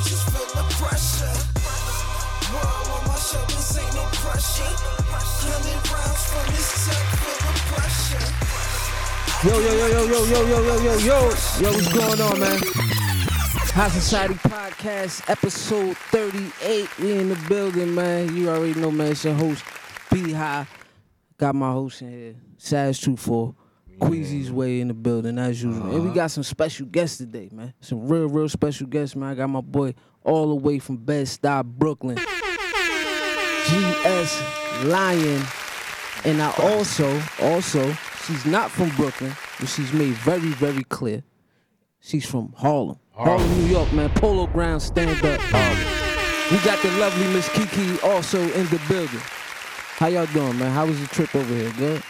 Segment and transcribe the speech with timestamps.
[0.00, 1.36] feel the pressure.
[2.52, 4.72] World on my shoulders ain't no pressure.
[5.12, 8.26] Hundred rounds from this tech, feel the pressure.
[9.48, 11.18] Yo, yo, yo, yo, yo, yo, yo, yo, yo, yo.
[11.60, 12.58] Yo, what's going on, man?
[13.74, 16.98] High Society Podcast, episode 38.
[16.98, 18.36] We in the building, man.
[18.36, 19.12] You already know, man.
[19.12, 19.64] It's your host,
[20.10, 20.66] B High.
[21.38, 23.54] Got my host in here, Saz 24.
[24.00, 25.84] Queasy's way in the building, as usual.
[25.84, 26.14] And we uh-huh.
[26.14, 27.74] got some special guests today, man.
[27.80, 29.30] Some real, real special guests, man.
[29.30, 29.94] I got my boy
[30.24, 32.18] all the way from Bed-Stuy, Brooklyn.
[33.66, 34.42] GS
[34.84, 35.42] Lion.
[36.24, 37.92] And I also, also,
[38.26, 41.22] she's not from Brooklyn, but she's made very, very clear.
[42.00, 42.98] She's from Harlem.
[43.12, 44.10] Harlem, New York, man.
[44.10, 45.40] Polo Ground, stand up.
[46.50, 49.20] We got the lovely Miss Kiki also in the building.
[49.96, 50.72] How y'all doing, man?
[50.72, 51.72] How was the trip over here?
[51.78, 52.02] Good?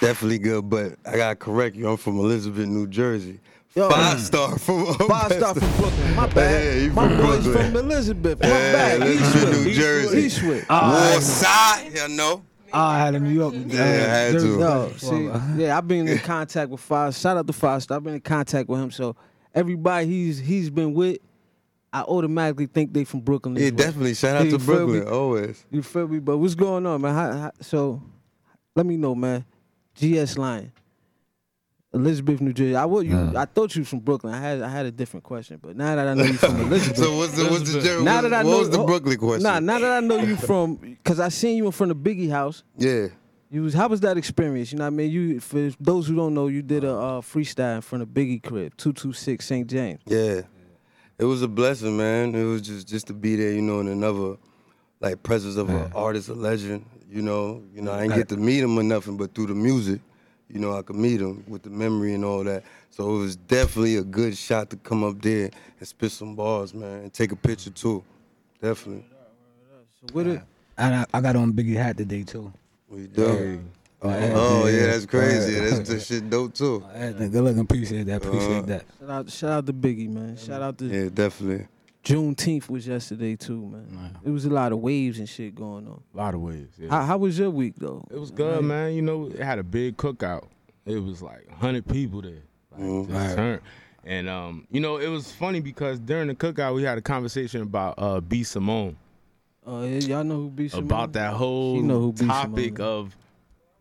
[0.00, 1.88] Definitely good, but I gotta correct you.
[1.88, 3.40] I'm from Elizabeth, New Jersey.
[3.74, 3.88] Yo.
[3.90, 6.14] Five star from Five star from Brooklyn.
[6.14, 6.64] My bad.
[6.76, 7.66] Yeah, you My from boy's Brooklyn.
[7.72, 8.40] from Elizabeth.
[8.40, 9.02] My Yeah, bad.
[9.02, 9.66] Elizabeth, Eastwood.
[9.66, 10.18] New Jersey.
[10.18, 10.66] Eastwood.
[10.70, 12.42] War side, you know.
[12.72, 13.54] Oh, I had a New York.
[13.66, 14.58] Yeah, I had to.
[14.58, 15.24] Yo, see,
[15.62, 17.14] yeah, I've been in contact with Five.
[17.14, 17.96] Shout out to Five Star.
[17.96, 18.90] I've been in contact with him.
[18.90, 19.16] So
[19.54, 21.18] everybody he's he's been with,
[21.92, 23.56] I automatically think they from Brooklyn.
[23.56, 23.76] Yeah, well.
[23.76, 24.14] definitely.
[24.14, 24.92] Shout out You to feel me?
[25.00, 25.64] Brooklyn, always.
[25.70, 26.18] You feel me?
[26.20, 27.14] But what's going on, man?
[27.14, 28.02] How, how, so
[28.76, 29.44] let me know, man.
[29.98, 30.72] GS Lion,
[31.92, 32.76] Elizabeth, New Jersey.
[32.76, 33.32] I would you.
[33.36, 34.34] I thought you was from Brooklyn.
[34.34, 36.98] I had I had a different question, but now that I know you from Elizabeth.
[36.98, 38.04] So what's the what's the journey?
[38.04, 39.42] now What, that I what know, was the oh, Brooklyn question?
[39.42, 42.30] Nah, now that I know you from, because I seen you in front of Biggie
[42.30, 42.62] House.
[42.76, 43.08] Yeah.
[43.50, 44.72] You was how was that experience?
[44.72, 45.10] You know what I mean?
[45.10, 48.42] You for those who don't know, you did a uh, freestyle in front of Biggie
[48.42, 49.66] crib, two two six St.
[49.66, 50.00] James.
[50.06, 50.42] Yeah.
[51.18, 52.34] It was a blessing, man.
[52.34, 54.36] It was just just to be there, you know, in another
[55.00, 56.84] like presence of an artist, a legend.
[57.10, 59.54] You know, you know, I didn't get to meet him or nothing, but through the
[59.54, 60.00] music,
[60.48, 62.64] you know, I could meet him with the memory and all that.
[62.90, 66.74] So it was definitely a good shot to come up there and spit some bars,
[66.74, 68.04] man, and take a picture too.
[68.60, 69.06] Definitely.
[70.00, 70.42] So what it?
[70.76, 72.52] I, I got on Biggie hat today too.
[72.88, 73.62] We do.
[74.00, 75.58] Oh, Oh yeah, that's crazy.
[75.58, 76.84] That's that shit dope too.
[76.92, 77.60] Good looking.
[77.60, 78.24] Appreciate that.
[78.24, 78.84] Appreciate Uh, that.
[79.00, 80.36] Shout out, shout out to Biggie, man.
[80.36, 81.66] Shout out to Yeah, definitely.
[82.04, 84.18] Juneteenth was yesterday too, man.
[84.24, 86.02] It was a lot of waves and shit going on.
[86.14, 86.68] A lot of ways.
[86.78, 86.88] Yeah.
[86.90, 88.06] How, how was your week though?
[88.10, 88.94] it was good, man.
[88.94, 90.48] You know, it had a big cookout.
[90.86, 92.42] It was like 100 people there.
[92.72, 93.08] Like, Mhm.
[93.08, 93.60] just turn.
[94.04, 97.60] And um, you know, it was funny because during the cookout we had a conversation
[97.62, 98.96] about uh B Simone
[99.66, 103.16] Oh yeah, y'all know who be about that whole know who topic Simone of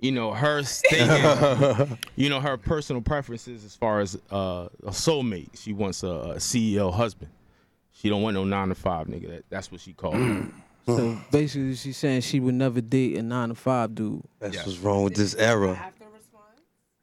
[0.02, 5.58] you know her stating you know her personal preferences as far as uh, a soulmate.
[5.58, 7.32] She wants a, a CEO husband.
[8.00, 9.28] She don't want no nine to five nigga.
[9.30, 10.16] That, that's what she called.
[10.18, 10.46] it.
[10.86, 14.24] So basically, she's saying she would never date a nine to five dude.
[14.40, 14.66] That's Yeah.
[14.66, 15.92] what's wrong with this era.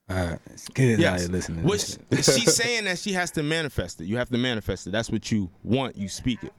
[0.09, 0.39] All right,
[0.75, 1.21] kids out Yes.
[1.23, 1.65] here listening.
[1.65, 4.05] Which she's saying that she has to manifest it.
[4.05, 4.91] You have to manifest it.
[4.91, 5.97] That's what you want.
[5.97, 6.53] You speak it.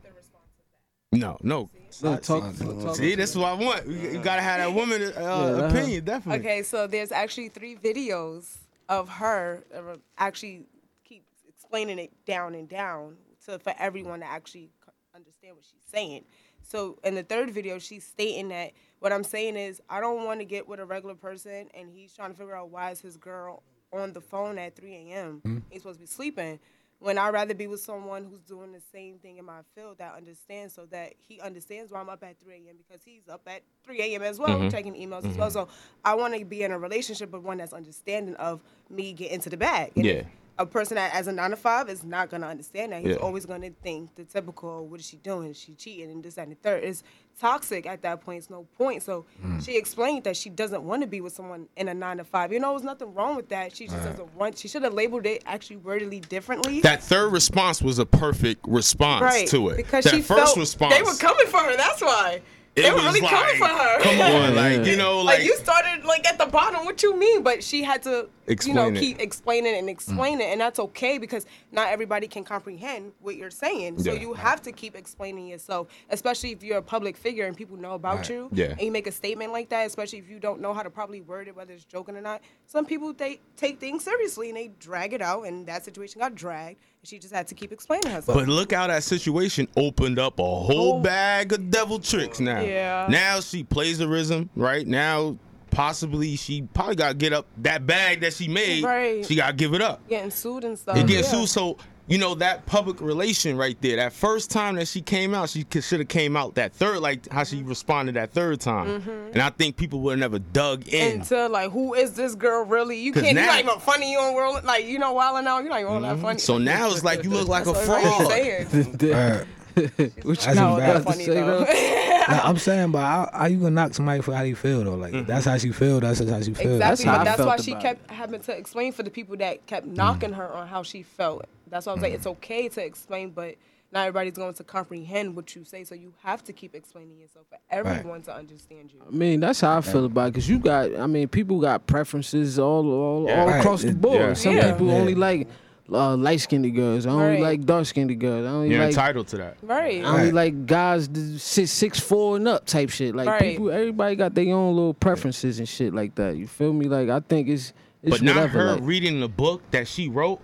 [1.12, 1.70] No, no.
[2.04, 2.96] No, talk, talk.
[2.96, 3.88] See, this is what I want.
[3.88, 5.66] You, you gotta have that woman uh, uh-huh.
[5.68, 6.46] opinion, definitely.
[6.46, 8.58] Okay, so there's actually three videos
[8.90, 10.66] of her uh, actually
[11.06, 14.70] keep explaining it down and down to for everyone to actually
[15.16, 16.26] understand what she's saying.
[16.62, 20.40] So in the third video, she's stating that what I'm saying is I don't want
[20.40, 23.18] to get with a regular person, and he's trying to figure out why is his
[23.18, 23.64] girl
[23.94, 25.42] on the phone at 3 a.m.
[25.44, 25.58] Hmm.
[25.70, 26.60] He's supposed to be sleeping.
[27.00, 30.16] When I'd rather be with someone who's doing the same thing in my field that
[30.16, 32.78] understands, so that he understands why I'm up at 3 a.m.
[32.78, 34.24] because he's up at 3 a.m.
[34.24, 34.70] as well, mm-hmm.
[34.70, 35.40] checking emails as mm-hmm.
[35.40, 35.52] well.
[35.52, 35.68] So
[36.04, 39.50] I want to be in a relationship with one that's understanding of me getting to
[39.50, 39.92] the bag.
[39.96, 40.24] And Yeah.
[40.58, 43.02] A person that as a nine to five is not gonna understand that.
[43.02, 43.22] He's Yeah.
[43.22, 45.52] always gonna think the typical, oh, what is she doing?
[45.52, 46.84] Is she cheating and this that, and the third.
[46.84, 47.04] is
[47.40, 48.40] toxic at that point.
[48.40, 49.04] It's no point.
[49.04, 49.64] So mm.
[49.64, 52.54] she explained that she doesn't want to be with someone in a nine to five.
[52.54, 53.76] You know, there's nothing wrong with that.
[53.76, 54.58] She just doesn't want.
[54.58, 56.82] She should have labeled it actually wordedly differently.
[56.82, 59.78] That third response was a perfect response right to it.
[59.78, 61.76] because that she first felt response, they were coming for her.
[61.76, 62.42] That's why.
[62.76, 64.00] it they were really like, coming for her.
[64.02, 66.86] Come on, like you know, like, like, you started like at the bottom.
[66.86, 67.44] What you mean?
[67.44, 69.00] But she had to, Explain you know, it.
[69.00, 69.92] keep explaining and mm.
[69.92, 74.00] explain it, and that's okay because not everybody can comprehend what you're saying.
[74.00, 74.20] So Yeah.
[74.20, 77.94] you have to keep explaining yourself, especially if you're a public figure and people know
[77.94, 78.50] about you.
[78.52, 78.66] Yeah.
[78.72, 81.22] And you make a statement like that, especially if you don't know how to probably
[81.22, 82.42] word it, whether it's joking or not.
[82.68, 86.36] Some people they take things seriously and they drag it out, and that situation got
[86.36, 86.80] dragged.
[87.02, 88.38] And she just had to keep explaining herself.
[88.38, 91.00] But look how that situation opened up a whole Oh.
[91.00, 92.62] bag of devil tricks now.
[92.62, 93.08] Yeah.
[93.10, 94.86] Now she plagiarism, right?
[94.86, 95.38] Now
[95.76, 98.84] possibly she probably got to get up that bag that she made.
[98.84, 99.26] Right.
[99.26, 100.08] She got to give it up.
[100.08, 100.96] getting sued and stuff.
[100.96, 101.30] It getting yeah.
[101.30, 101.50] sued.
[101.50, 101.78] So
[102.08, 103.98] you know that public relation right there.
[103.98, 107.28] That first time that she came out, she should have came out that third, like
[107.30, 109.02] how she responded that third time.
[109.02, 109.34] Mm-hmm.
[109.34, 111.20] And I think people would have never dug in.
[111.20, 112.98] into like who is this girl really?
[112.98, 113.36] You can't.
[113.36, 114.12] now- you're not even funny.
[114.12, 115.60] You don't roll like you know wilding out.
[115.60, 116.22] You're not even all that mm-hmm.
[116.22, 116.40] funny.
[116.40, 118.28] so now it's like you look like a That's fraud.
[118.28, 119.48] saying.
[119.78, 120.26] Alright.
[120.26, 120.94] what That's you got bad.
[120.94, 121.64] to Funny say though.
[121.66, 122.26] though?
[122.28, 124.96] Nah, I'm saying, but how, how you gonna knock somebody for how they feel though?
[124.96, 125.26] Like mm-hmm.
[125.26, 126.00] that's how she feel.
[126.00, 126.80] That's how she feel.
[126.80, 129.12] That's Exactly, how but that's felt why she about kept having to explain for the
[129.12, 129.96] people that kept mm-hmm.
[129.96, 131.46] knocking her on how she felt.
[131.68, 133.56] That's why I was like, it's okay to explain, but
[133.92, 135.84] not everybody's going to comprehend what you say.
[135.84, 139.02] So you have to keep explaining yourself for everyone to understand you.
[139.08, 140.34] I mean, that's how I feel about it.
[140.34, 143.42] Cause you got, I mean, people got preferences all all, Yeah.
[143.42, 143.60] all Right.
[143.60, 144.20] across the board.
[144.20, 144.34] yeah.
[144.34, 144.72] Some Yeah.
[144.72, 144.94] people Yeah.
[144.96, 145.48] only like
[145.92, 147.06] uh, light skinned girls.
[147.06, 147.42] I only Right.
[147.42, 148.46] like dark skinned girls.
[148.46, 148.90] I only You're like.
[148.90, 149.58] entitled to that.
[149.62, 150.04] Right.
[150.04, 150.34] I only Right.
[150.34, 153.16] like guys that six six four and up type shit.
[153.16, 153.42] Like Right.
[153.42, 156.38] people, everybody got their own little preferences and shit like that.
[156.38, 156.86] You feel me?
[156.88, 158.60] Like I think it's it's But not whatever.
[158.60, 160.40] her like- reading the book that she wrote.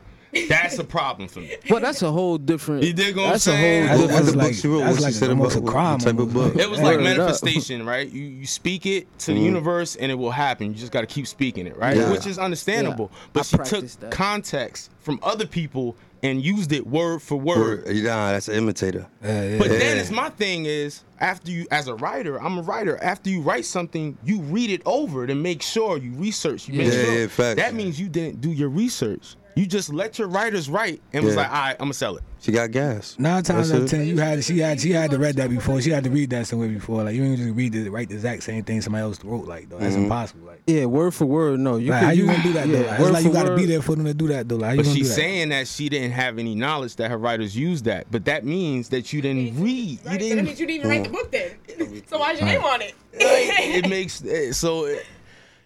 [0.49, 1.55] That's a problem for me.
[1.69, 2.83] But that's a whole different.
[2.83, 3.85] You dig what I'm that's saying?
[3.85, 4.25] a whole different.
[4.25, 5.99] the book like she wrote, that's what she like said almost a about what crime.
[5.99, 6.55] type of book?
[6.55, 6.85] It was Yeah.
[6.85, 8.09] like Word manifestation, right?
[8.09, 9.45] You you speak it to the mm-hmm.
[9.45, 10.67] universe and it will happen.
[10.67, 11.97] You just got to keep speaking it, right?
[11.97, 12.11] Yeah.
[12.11, 13.09] Which is understandable.
[13.11, 13.19] Yeah.
[13.33, 14.11] But I she took that.
[14.11, 17.85] context from other people and used it word for word.
[17.85, 19.07] Word, Nah, that's an imitator.
[19.23, 19.57] Yeah, yeah.
[19.57, 22.97] But then it's my thing is after you as a writer, I'm a writer.
[23.03, 26.67] After you write something, you read it over to make sure you research.
[26.67, 27.59] You make Yeah, sure yeah, facts.
[27.59, 29.35] that means you didn't do your research.
[29.55, 31.41] You just let your writers write and was Yeah.
[31.41, 32.23] like, all right, I'm gonna sell it.
[32.39, 33.15] She got gas.
[33.19, 35.49] Nine times That's out of ten, you had she had she had to read that
[35.49, 35.79] before.
[35.81, 37.03] She had to read that somewhere before.
[37.03, 39.45] Like you ain't just read the write the exact same thing somebody else wrote.
[39.47, 39.83] Like though, Mm-hmm.
[39.83, 40.47] that's impossible.
[40.47, 41.59] Like, Yeah, word for word.
[41.59, 42.81] No, you like can, how you gonna do that though?
[42.81, 44.55] yeah, Like, it's like you gotta be there for them to do that though.
[44.55, 45.15] Like, how But she's that?
[45.15, 48.07] saying that she didn't have any knowledge that her writers used that.
[48.09, 49.89] But that means that you didn't read.
[49.89, 50.45] You Right, so that didn't.
[50.45, 52.03] means you didn't even write the book then.
[52.09, 52.95] so why's your name on it?
[53.13, 54.85] it makes eh, so.
[54.85, 54.97] eh,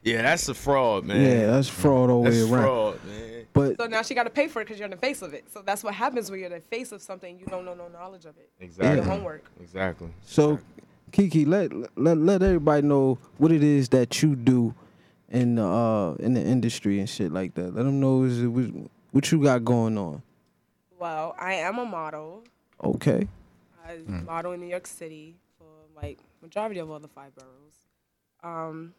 [0.03, 1.21] Yeah, that's a fraud, man.
[1.21, 2.49] Yeah, that's fraud all the way around.
[2.49, 3.34] fraud, man.
[3.55, 5.33] But So now she got to pay for it because you're in the face of
[5.33, 5.49] it.
[5.49, 7.87] So that's what happens when you're in the face of something you don't know no
[7.87, 8.49] knowledge of it.
[8.59, 8.97] Exactly.
[8.97, 9.45] Your homework.
[9.61, 10.09] Exactly.
[10.25, 10.59] so,
[11.13, 14.75] Kiki, let let let everybody know what it is that you do
[15.29, 17.73] in the uh in the industry and shit like that.
[17.73, 18.65] Let them know is what,
[19.11, 20.21] what you got going on.
[20.99, 22.43] Well, I am a model.
[22.83, 23.25] Okay.
[23.87, 25.65] I model in New York City for
[25.95, 27.75] like majority of all the five boroughs.
[28.43, 28.93] Um,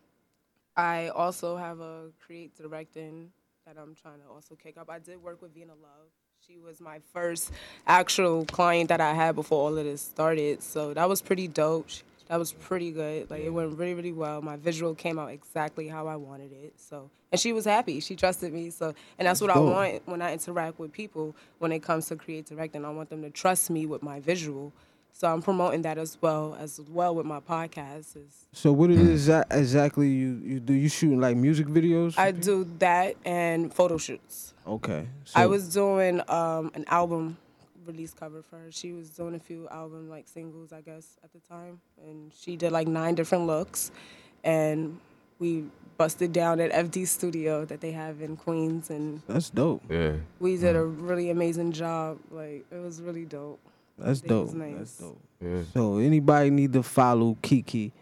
[0.76, 3.32] I also have a create directing
[3.66, 4.88] that I'm trying to also kick up.
[4.88, 6.08] I did work with Vina Love.
[6.46, 7.50] She was my first
[7.86, 10.62] actual client that I had before all of this started.
[10.62, 11.88] So that was pretty dope.
[12.28, 13.28] That was pretty good.
[13.28, 14.40] Like it went really, really well.
[14.40, 16.74] My visual came out exactly how I wanted it.
[16.76, 17.98] So and she was happy.
[17.98, 18.70] She trusted me.
[18.70, 22.16] So and that's what I want when I interact with people when it comes to
[22.16, 22.84] create directing.
[22.84, 24.72] I want them to trust me with my visual.
[25.18, 28.16] So I'm promoting that as well as well with my podcast.
[28.18, 30.74] Is So what it is that exactly you you do?
[30.74, 32.18] You shooting like music videos?
[32.18, 32.64] I people?
[32.64, 34.52] do that and photo shoots.
[34.66, 35.08] Okay.
[35.34, 37.38] I was doing um, an album
[37.86, 38.70] release cover for her.
[38.70, 42.56] She was doing a few album like singles, I guess, at the time, and she
[42.56, 43.92] did like nine different looks,
[44.44, 45.00] and
[45.38, 45.64] we
[45.96, 49.82] busted down at FD Studio that they have in Queens, and That's dope.
[49.88, 50.16] Yeah.
[50.40, 52.18] we did a really amazing job.
[52.30, 53.60] Like it was really dope.
[53.98, 54.52] That's dope.
[54.52, 54.74] nice.
[54.76, 55.20] That's dope.
[55.42, 55.62] Yeah.
[55.72, 57.92] So anybody need to follow Kiki,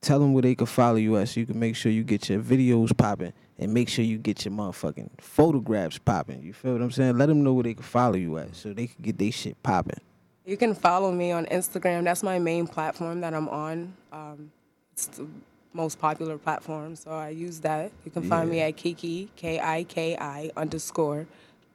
[0.00, 2.28] tell them where they can follow you at so you can make sure you get
[2.28, 6.42] your videos popping and make sure you get your motherfucking photographs popping.
[6.42, 7.18] You feel what I'm saying?
[7.18, 9.62] Let them know where they can follow you at so they can get their shit
[9.62, 10.00] popping.
[10.46, 12.04] You can follow me on Instagram.
[12.04, 13.92] That's my main platform that I'm on.
[14.10, 14.50] Um,
[14.92, 15.26] it's the
[15.72, 17.92] most popular platform, so I use that.
[18.04, 21.26] You can find me at Kiki K I K I underscore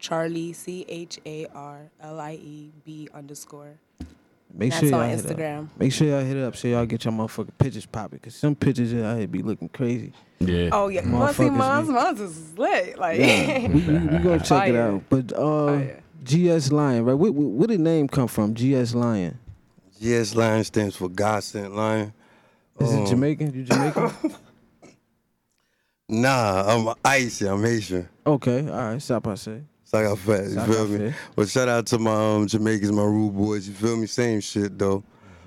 [0.10, 3.74] Charlie C H A R L I E B underscore.
[4.54, 5.26] Make That's sure y'all on hit up.
[5.38, 5.68] Instagram.
[5.80, 8.20] Make sure y'all hit it up so y'all get your motherfucking pictures popping.
[8.20, 10.14] Cause some pictures out here be looking crazy.
[10.40, 10.70] Yeah.
[10.72, 13.00] Oh yeah, well, see, Motherfuckers mine's be- mine's is lit.
[13.00, 15.02] Like Yeah, we, we, we gonna check it out.
[15.10, 16.04] But uh, Fire.
[16.24, 17.14] GS Lion, right?
[17.16, 18.54] Where, where, where did the name come from?
[18.54, 19.40] GS Lion.
[20.00, 22.14] GS Lion stands for God Sent Lion.
[22.80, 23.54] Is Um, it Jamaican?
[23.56, 24.12] You Jamaican?
[26.08, 27.48] Nah, I'm Icy.
[27.48, 28.08] I'm Haitian.
[28.28, 29.02] okay, all right.
[29.02, 29.26] Stop.
[29.28, 29.62] I say.
[29.86, 30.46] So I got fat.
[30.50, 31.14] You feel me?
[31.36, 33.68] But shout out to my um, Jamaicans, my rude boys.
[33.68, 34.08] You feel me?
[34.08, 35.04] Same shit though.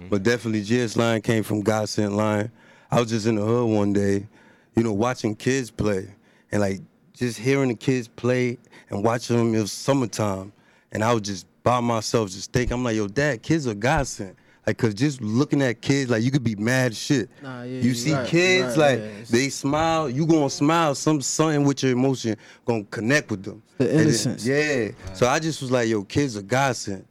[0.08, 2.52] But definitely GS Lion came from God Sent Lion.
[2.90, 4.28] I was just in the hood one day,
[4.76, 6.14] you know, watching kids play
[6.52, 6.80] and like
[7.14, 8.58] just hearing the kids play
[8.90, 9.54] and watching them.
[9.56, 10.52] It was summertime,
[10.92, 14.06] and I was just by myself, just thinking, I'm like, yo, dad, kids are God
[14.06, 14.36] sent.
[14.68, 17.30] Like, cause just looking at kids, like you could be mad shit.
[17.42, 20.94] Nah, yeah, you you see right, kids, right, like yeah, they smile, you gonna smile.
[20.94, 23.62] Some something with your emotion gonna connect with them.
[23.78, 24.44] The And then- innocence.
[24.46, 24.90] yeah.
[25.14, 27.06] So I just was like, yo, kids are God sent.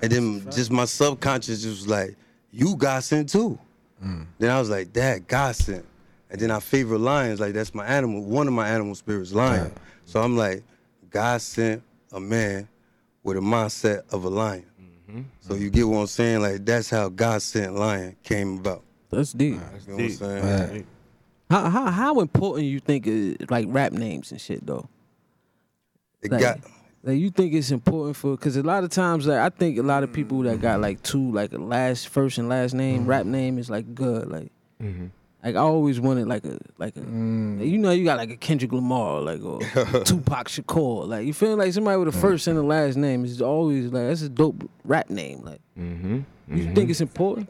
[0.00, 2.16] And then just my subconscious just was like,
[2.52, 3.58] you God sent too.
[4.02, 4.24] Mm.
[4.38, 5.84] Then I was like, Dad, God sent.
[6.30, 9.72] And then I favorite lions, like that's my animal, one of my animal spirits, lion.
[10.06, 10.62] So I'm like,
[11.10, 12.66] God sent a man
[13.22, 14.64] with a mindset of a lion.
[15.08, 15.22] Mm-hmm.
[15.40, 16.42] So you get what I'm saying?
[16.42, 18.82] Like that's how God sent lion came about.
[19.10, 19.54] That's deep.
[19.54, 20.70] You know what I'm saying?
[20.70, 20.86] Right.
[21.50, 24.88] How how how important you think is like rap names and shit though?
[26.22, 26.58] It Like, got
[27.02, 29.82] like you think it's important for because a lot of times like I think a
[29.82, 33.24] lot of people that got like two like a last first and last name rap
[33.24, 35.06] name is like good like Mm-hmm.
[35.48, 37.66] Like I always wanted like a like a mm.
[37.66, 39.60] you know you got like a Kendrick Lamar like or
[40.04, 42.20] Tupac Shakur like you feel like somebody with a mm.
[42.20, 46.14] first and a last name is always like that's a dope rap name like Mm-hmm.
[46.48, 46.74] you mm-hmm.
[46.74, 47.48] think it's important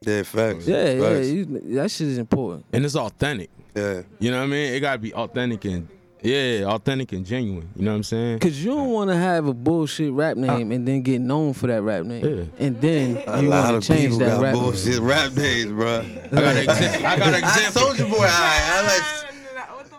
[0.00, 0.66] yeah, facts.
[0.66, 1.44] yeah yeah you,
[1.76, 3.50] that shit is important And it's authentic.
[3.74, 4.02] yeah.
[4.18, 4.74] You know what I mean?
[4.74, 5.88] It gotta be authentic and
[6.22, 7.68] yeah, authentic and genuine.
[7.76, 8.38] You know what I'm saying?
[8.40, 11.66] Cause you don't want to have a bullshit rap name and then get known for
[11.68, 12.44] that rap name, Yeah.
[12.66, 14.54] and then A you lot want of to change people that got rap.
[14.54, 15.98] bullshit rap names, bro.
[16.00, 17.06] I got an example.
[17.06, 17.80] I got an I example.
[17.82, 19.24] Soldier Boy, I, I like.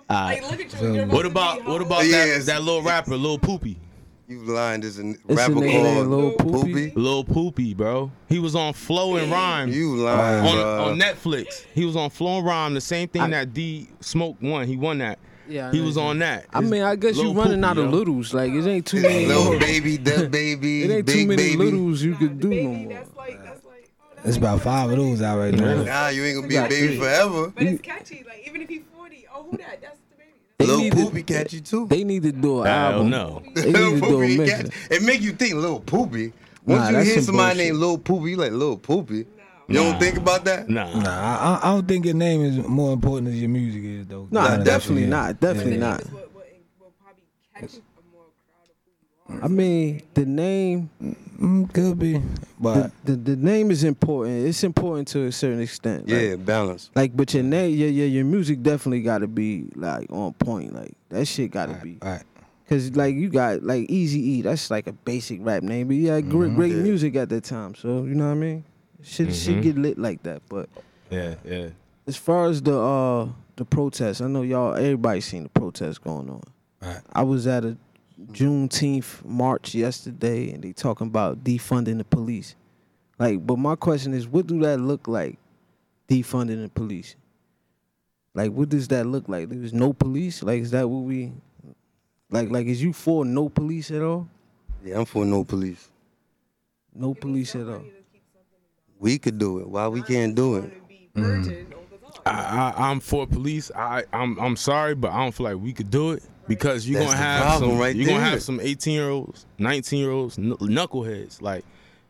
[0.09, 0.41] What Alright.
[0.41, 1.05] like, look at you.
[1.05, 1.81] What about to about be what home.
[1.91, 2.45] about Yes.
[2.45, 3.77] that, that little rapper, Lil Poopy?
[4.27, 4.81] You lying?
[4.81, 6.61] There's a a rapper called named Lil Poopy?
[6.89, 6.93] Poopy.
[6.95, 8.11] Lil Poopy, bro.
[8.27, 10.83] He was on Flow and Rhyme You lying, on, bro?
[10.85, 11.65] on Netflix.
[11.73, 14.67] He was on Flow and Rhyme, the same thing that D Smoke won.
[14.67, 15.17] He won that.
[15.49, 16.45] Yeah, he was on that.
[16.53, 17.97] I mean, I guess you Lil running Poopy, out of yo.
[17.97, 18.33] littles.
[18.33, 19.25] Like it ain't too many.
[19.25, 21.57] Little more- baby, the baby, It ain't big too many baby.
[21.57, 22.93] littles you could do no more.
[22.93, 23.89] that's like that's like.
[24.01, 25.83] Oh, that's It's about five of those out right now.
[25.83, 26.97] Nah, you ain't gonna be a baby three.
[26.99, 27.49] forever.
[27.49, 28.23] But it's catchy.
[28.27, 29.81] Like even if he's 40, oh who that?
[29.81, 30.31] That's the baby.
[30.59, 31.87] They Little need to- Poopy catch you too.
[31.87, 33.09] They need to do an Hell album.
[33.09, 33.41] no.
[33.55, 34.51] They need Lil to do a Poopy, mix.
[34.51, 36.33] catch, it make you think Lil Poopy.
[36.67, 37.65] Nah, Once you hear somebody bullshit.
[37.73, 39.25] named Lil Poopy, you like Lil Poopy.
[39.69, 40.67] You don't think about that?
[40.67, 40.99] Nah.
[40.99, 44.27] Nah, I, I don't think your name is more important as your music is though.
[44.31, 45.39] Nah, Nah, definitely not.
[45.39, 46.03] Definitely The not.
[46.05, 46.45] name what, what
[46.79, 47.23] will probably
[47.55, 49.45] catch a more crowd of who you are.
[49.45, 50.89] I mean, the name,
[51.39, 52.21] Mm, could be,
[52.59, 54.45] but the, the the name is important.
[54.45, 56.01] It's important to a certain extent.
[56.09, 56.89] Like, Yeah, balance.
[56.95, 60.73] Like, but your name, yeah, yeah, your music definitely got to be like on point.
[60.75, 61.97] Like that shit got to be.
[62.01, 62.23] all right.
[62.67, 66.09] Cause like you got like Easy E, that's like a basic rap name, but you
[66.09, 66.81] had great, great Yeah.
[66.81, 67.73] music at that time.
[67.73, 68.63] So you know what I mean?
[69.01, 69.61] Shit, shit Mhm.
[69.63, 70.41] get lit like that.
[70.49, 70.69] But
[71.09, 71.69] Yeah, yeah.
[72.07, 76.29] as far as the uh the protests, I know y'all everybody seen the protests going
[76.29, 76.43] on.
[76.81, 77.01] Right.
[77.13, 77.77] I was at a
[78.31, 82.55] Juneteenth march yesterday, and they talking about defunding the police.
[83.17, 85.37] Like, but my question is, what do that look like?
[86.07, 87.15] Defunding the police.
[88.33, 89.49] Like, what does that look like?
[89.49, 90.43] There's no police.
[90.43, 91.31] Like, is that what we?
[92.29, 94.27] Like, like, is you for no police at all?
[94.83, 95.89] Yeah, I'm for no police.
[96.93, 97.83] No police at all.
[98.99, 99.67] We could do it.
[99.67, 100.61] Why we can't do it?
[100.63, 102.21] To be virgin all the time.
[102.25, 103.71] I, I, I'm for police.
[103.75, 106.99] I, I'm, I'm sorry, but I don't feel like we could do it because you're
[106.99, 110.37] That's gonna have some, right you're gonna have some 18 year olds, 19 year olds,
[110.37, 111.41] knuckleheads.
[111.41, 111.63] Like,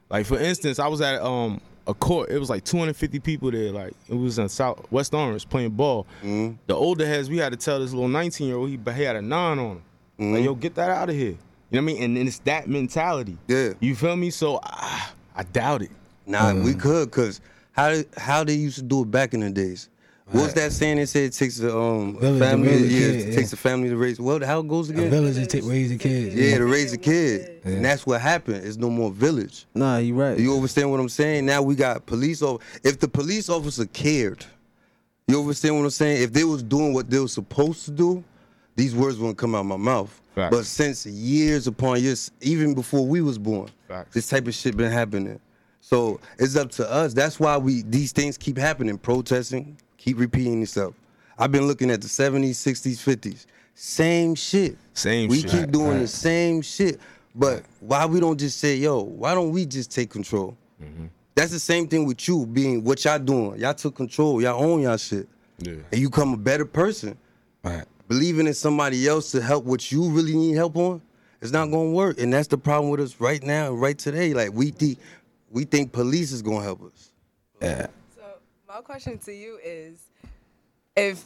[0.10, 2.29] like for instance, I was at um a court.
[2.29, 3.72] It was like 250 people there.
[3.72, 6.08] Like it was in South West Orange playing ball.
[6.24, 6.58] Mhm.
[6.67, 9.15] The older heads, we had to tell this little 19 year old he, he had
[9.15, 9.81] a nine on him.
[10.19, 10.34] Mm-hmm.
[10.34, 11.38] Like, yo, get that out of here.
[11.72, 12.03] You know what I mean?
[12.03, 13.38] And, and it's that mentality.
[13.48, 13.74] Yeah.
[13.79, 14.31] You feel me?
[14.31, 15.91] So ah, I doubt it.
[16.30, 16.80] Nah, we Mm.
[16.80, 19.90] could, cause how how they used to do it back in the days.
[20.32, 20.98] What's that saying?
[20.98, 23.36] They said it takes the um Village to family, raise yeah, kid, it yeah.
[23.36, 24.20] takes the family to raise.
[24.20, 25.10] Well, how it goes A again?
[25.10, 26.36] village to take, raise the kids.
[26.36, 28.64] Yeah, to raise a kid, and that's what happened.
[28.64, 29.66] It's no more village.
[29.74, 30.38] Nah, you right.
[30.38, 31.48] You understand what I'm saying?
[31.48, 32.44] Now we got police.
[32.44, 34.46] Of if the police officer cared,
[35.28, 36.22] you understand what I'm saying?
[36.22, 38.24] If they was doing what they were supposed to do,
[38.76, 40.22] these words wouldn't come out my mouth.
[40.36, 40.56] Facts.
[40.56, 44.14] But since years upon years, even before we was born, Facts.
[44.14, 45.40] this type of shit been happening.
[45.82, 47.14] So it's up to us.
[47.14, 48.98] That's why we these things keep happening.
[48.98, 50.96] Protesting, keep repeating itself.
[51.38, 53.46] I've been looking at the 70s, 60s, 50s.
[53.74, 54.78] Same shit.
[54.94, 55.30] Same shit.
[55.30, 55.52] we shit.
[55.52, 57.00] keep doing the same shit.
[57.34, 60.58] But why we don't just say, yo, why don't we just take control?
[60.84, 61.06] Mm-hmm.
[61.36, 63.60] That's the same thing with you being what y'all doing.
[63.60, 64.42] Y'all took control.
[64.42, 65.30] Y'all own y'all shit.
[65.60, 65.76] Yeah.
[65.92, 67.18] And you come a better person.
[67.64, 67.86] Right.
[68.10, 71.02] Believing in somebody else to help what you really need help on,
[71.42, 72.20] it's not gonna work.
[72.20, 74.34] And that's the problem with us right now and right today.
[74.34, 75.00] Like we think
[75.51, 77.12] we think police is gonna help us.
[77.62, 77.88] Yeah.
[78.15, 78.24] So
[78.68, 80.00] my question to you is,
[80.96, 81.25] if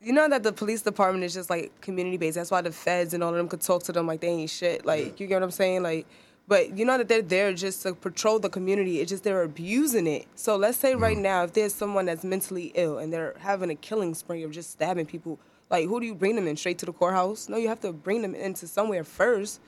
[0.00, 3.14] you know that the police department is just like community based, that's why the feds
[3.14, 4.86] and all of them could talk to them like they ain't shit.
[4.86, 5.82] Like you get what I'm saying?
[5.82, 6.06] Like,
[6.46, 9.00] but you know that they're there just to patrol the community.
[9.00, 10.26] It's just they're abusing it.
[10.34, 11.22] So let's say right mm.
[11.22, 14.70] now, if there's someone that's mentally ill and they're having a killing spree of just
[14.70, 15.38] stabbing people,
[15.70, 16.56] like who do you bring them in?
[16.56, 17.48] Straight to the courthouse?
[17.48, 19.60] No, you have to bring them into somewhere first.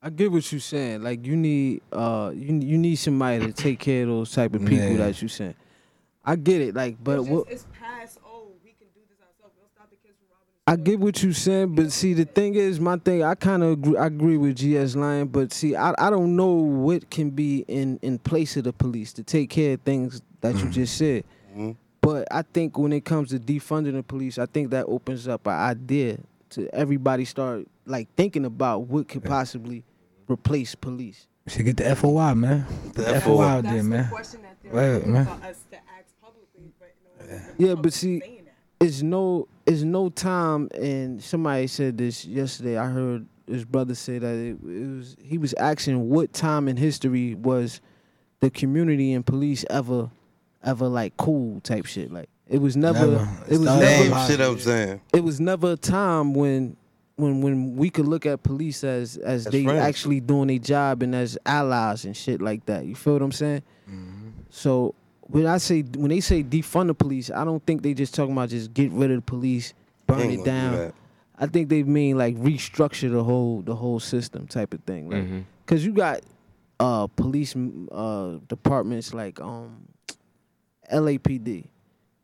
[0.00, 1.02] I get what you're saying.
[1.02, 4.60] Like you need uh you you need somebody to take care of those type of
[4.60, 4.96] people Yeah.
[4.98, 5.54] that you saying.
[6.24, 6.74] I get it.
[6.74, 8.18] Like, but it's, what it's past.
[8.24, 9.54] Oh, we can do this ourselves.
[9.58, 10.62] We'll stop the kids from robbing.
[10.66, 13.70] I get what you're saying, but see, the thing is, my thing, I kind of
[13.72, 17.64] agree, I agree with GS Lion, but see, I, I don't know what can be
[17.66, 21.24] in, in place of the police to take care of things that you just said.
[22.02, 25.46] But I think when it comes to defunding the police, I think that opens up
[25.46, 26.18] an idea
[26.50, 29.82] to everybody start like thinking about what could possibly
[30.28, 31.26] replace police.
[31.46, 32.66] Should get the FOI, man.
[32.94, 34.08] The, The FOI out That's there, the man.
[34.10, 35.26] question that they're Right, man.
[35.26, 36.94] us to ask publicly, but
[37.28, 38.22] no Yeah, but see,
[38.80, 44.18] it's no it's no time and somebody said this yesterday i heard his brother say
[44.20, 47.80] that it, it was he was asking what time in history was
[48.40, 50.08] the community and police ever
[50.62, 53.28] ever like cool type shit like it was never, Never.
[53.48, 55.00] it was never shit I'm saying.
[55.12, 56.76] it was never a time when
[57.18, 59.80] when when we could look at police as as As they friends.
[59.80, 62.84] actually doing their job and as allies and shit like that.
[62.86, 63.62] You feel what I'm saying?
[63.90, 64.28] Mm-hmm.
[64.50, 68.14] So when I say when they say defund the police, I don't think they just
[68.14, 69.74] talking about just get rid of the police,
[70.06, 70.92] burn Ain't it gonna do down.
[71.40, 75.10] I think they mean like restructure the whole the whole system type of thing.
[75.10, 75.44] Like, Mhm.
[75.66, 76.20] cause you got
[76.80, 77.54] uh police
[77.92, 79.88] uh departments like um
[80.90, 81.66] LAPD.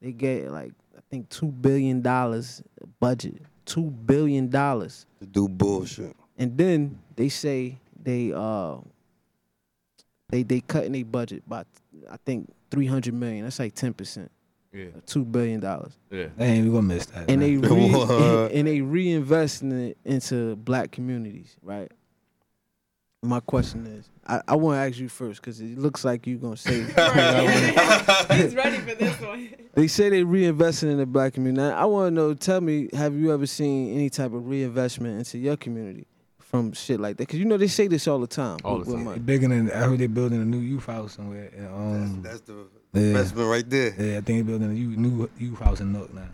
[0.00, 2.62] They get like I think two billion dollars
[3.00, 3.42] budget.
[3.64, 5.06] Two billion dollars.
[5.20, 6.14] To do bullshit.
[6.36, 8.76] And then they say they uh
[10.28, 11.64] they they cutting their budget by
[12.10, 13.44] I think three hundred million.
[13.44, 14.30] That's like ten percent.
[14.72, 15.92] Yeah, Two billion dollars.
[16.10, 16.26] yeah.
[16.36, 17.30] They ain't we're gonna miss that.
[17.30, 18.50] And they re- What?
[18.50, 21.92] and they reinvesting it into black communities, right?
[23.24, 26.38] My question is, I, I want to ask you first because it looks like you're
[26.38, 26.82] gonna say.
[28.36, 29.48] He's ready for this one.
[29.74, 31.66] they say they reinvesting in the black community.
[31.68, 32.34] Now, I want to know.
[32.34, 36.06] Tell me, have you ever seen any type of reinvestment into your community
[36.38, 37.26] from shit like that?
[37.26, 38.58] Because you know they say this all the time.
[38.64, 39.04] All with- the time.
[39.04, 39.18] money.
[39.20, 41.50] Bigger than I heard they're building a new youth house somewhere.
[41.56, 43.00] and, Um, That's, that's the yeah.
[43.08, 43.94] investment right there.
[43.98, 46.28] yeah, I think they're building a youth, new youth house in Newark now.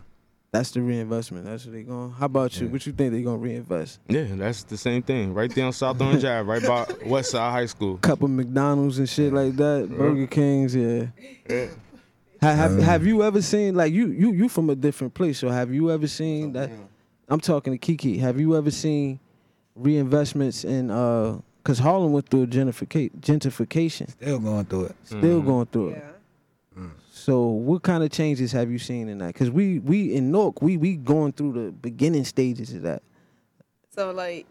[0.53, 1.45] That's the reinvestment.
[1.45, 2.11] That's what they going.
[2.11, 2.67] How about you?
[2.67, 2.73] Yeah.
[2.73, 4.01] What you think they gonna reinvest?
[4.09, 5.33] Yeah, that's the same thing.
[5.33, 7.99] Right there on South Orange Ave, right by West Side High School.
[7.99, 9.89] Couple McDonald's and shit like that.
[9.97, 11.07] Burger Kings, yeah.
[12.43, 15.39] Ha- Have, Um, have you ever seen like you you you from a different place?
[15.39, 16.71] So have you ever seen that?
[17.29, 18.19] I'm talking to Kiki.
[18.19, 19.21] Have you ever seen
[19.81, 21.39] reinvestments in uh?
[21.63, 24.97] Cause Harlem went through gentrification, gentrification, Still going through it.
[25.05, 25.45] still Mhm.
[25.45, 25.99] going through it.
[26.03, 26.10] Yeah.
[27.21, 29.35] So what kind of changes have you seen in that?
[29.35, 33.03] Cause we we in Newark we we going through the beginning stages of that.
[33.95, 34.47] So like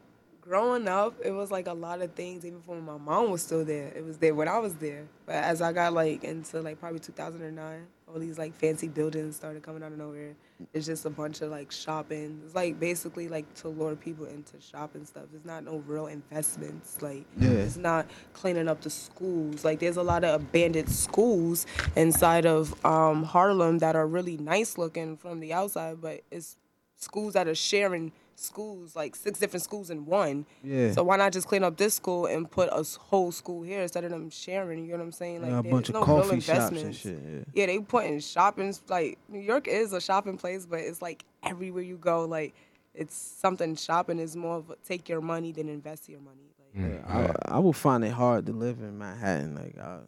[0.49, 2.43] growing up, it was like a lot of things.
[2.43, 5.05] Even when my mom was still there, it was there when I was there.
[5.27, 9.62] But as I got like into like probably 2009, all these like fancy buildings started
[9.62, 10.33] coming out of nowhere.
[10.73, 12.41] It's just a bunch of like shopping.
[12.43, 15.25] It's like basically like to lure people into shopping stuff.
[15.35, 16.99] It's not no real investments.
[16.99, 17.49] Like Yeah.
[17.51, 19.63] it's not cleaning up the schools.
[19.63, 24.79] Like there's a lot of abandoned schools inside of um, Harlem that are really nice
[24.79, 26.57] looking from the outside, but it's
[26.97, 30.45] schools that are sharing schools, like six different schools in one.
[30.63, 30.91] Yeah.
[30.91, 34.04] So why not just clean up this school and put a whole school here instead
[34.04, 34.86] of them sharing?
[34.86, 35.41] You know what I'm saying?
[35.41, 37.19] Like Yeah, a there's bunch of no coffee real shops and shit.
[37.25, 37.39] Yeah.
[37.54, 41.84] Yeah, they putting shopping like New York is a shopping place, but it's like everywhere
[41.84, 42.54] you go, like
[42.93, 43.75] it's something.
[43.75, 46.38] Shopping is more of a take your money than invest your money.
[46.75, 49.56] Like, I, I would find it hard to live in Manhattan.
[49.56, 49.99] Like, I, I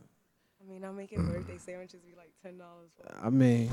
[0.72, 2.90] mean, I'm making birthday sandwiches be like ten dollars.
[3.22, 3.70] I mean,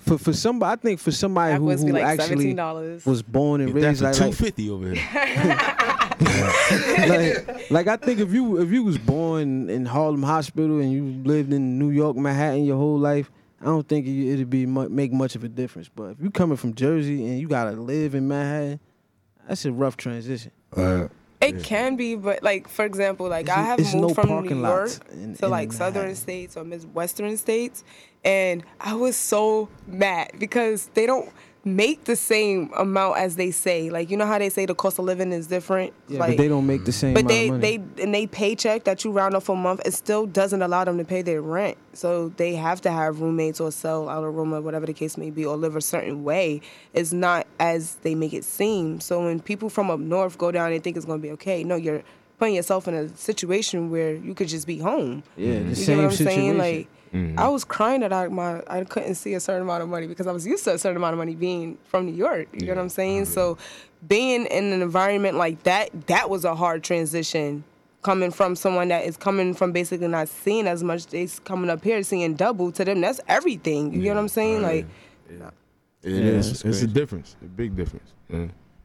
[0.00, 3.04] for for somebody, I think for somebody That who, who like actually seventeen dollars.
[3.06, 5.58] was born and Get that raised for like, two like, over here.
[7.08, 11.04] like, like I think if you if you was born in Harlem Hospital and you
[11.24, 13.30] lived in New York, Manhattan your whole life,
[13.60, 15.88] I don't think it- it'd be mu- make much of a difference.
[15.88, 18.80] But if you coming from Jersey and you gotta live in Manhattan,
[19.46, 20.52] that's a rough transition.
[20.76, 21.08] Uh,
[21.40, 24.60] It can be, but like for example, like It's- I have moved no from New
[24.60, 26.16] York in- to in like southern Manhattan.
[26.16, 27.84] states or midwestern states,
[28.24, 31.30] and I was so mad because they don't
[31.76, 33.90] make the same amount as they say.
[33.90, 35.92] Like you know how they say the cost of living is different.
[36.08, 38.84] Yeah, like, but they don't make the same but amount they they and they paycheck
[38.84, 41.76] that you round off a month, it still doesn't allow them to pay their rent.
[41.92, 45.16] So they have to have roommates or sell out a room or whatever the case
[45.16, 46.60] may be, or live a certain way.
[46.94, 49.00] It's not as they make it seem.
[49.00, 51.76] So when people from up north go down and think it's gonna be okay, no,
[51.76, 52.02] you're
[52.38, 55.24] putting yourself in a situation where you could just be home.
[55.36, 56.40] yeah, the You same get what I'm situation.
[56.42, 56.58] saying?
[56.58, 57.38] Like Mm-hmm.
[57.38, 60.26] I was crying that I my I couldn't see a certain amount of money because
[60.26, 62.48] I was used to a certain amount of money being from New York.
[62.52, 63.22] You know what I'm saying?
[63.22, 63.32] Mm-hmm.
[63.32, 63.58] So
[64.06, 67.64] being in an environment like that, that was a hard transition.
[68.02, 71.82] Coming from someone that is coming from basically not seeing as much, they coming up
[71.82, 73.00] here seeing double to them.
[73.00, 73.92] That's everything.
[73.92, 74.62] You know what I'm saying?
[74.62, 74.86] Like
[75.28, 75.40] It
[76.02, 76.50] Yeah, is.
[76.50, 77.36] it's It's, a difference.
[77.42, 78.12] A big difference.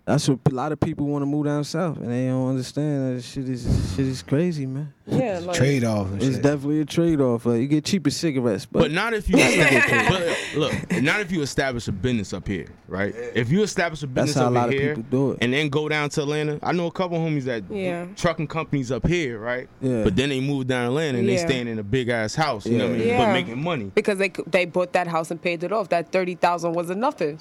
[0.05, 0.13] Yeah.
[0.13, 3.15] That's what a lot of people want to move down south, and they don't understand
[3.17, 3.63] that shit is
[3.95, 4.93] shit is crazy, man.
[5.07, 6.41] yeah, like trade off It's shit.
[6.43, 7.45] definitely a trade off.
[7.45, 9.37] Like you get cheaper cigarettes, but, But not if you
[10.09, 13.13] but look, not if you establish a business up here, right?
[13.33, 15.37] If you establish a That's business how a up lot of here people do it.
[15.41, 16.59] and then go down to Atlanta.
[16.61, 18.07] I know a couple homies that Yeah.
[18.17, 19.69] trucking companies up here, right?
[19.81, 20.03] Yeah.
[20.03, 21.45] But then they move down to Atlanta and they Yeah.
[21.45, 23.07] staying in a big ass house, you know what I mean?
[23.07, 23.25] Yeah.
[23.25, 23.91] But making money.
[23.95, 25.87] because they they bought that house and paid it off.
[25.89, 27.39] That thirty thousand wasn't nothing.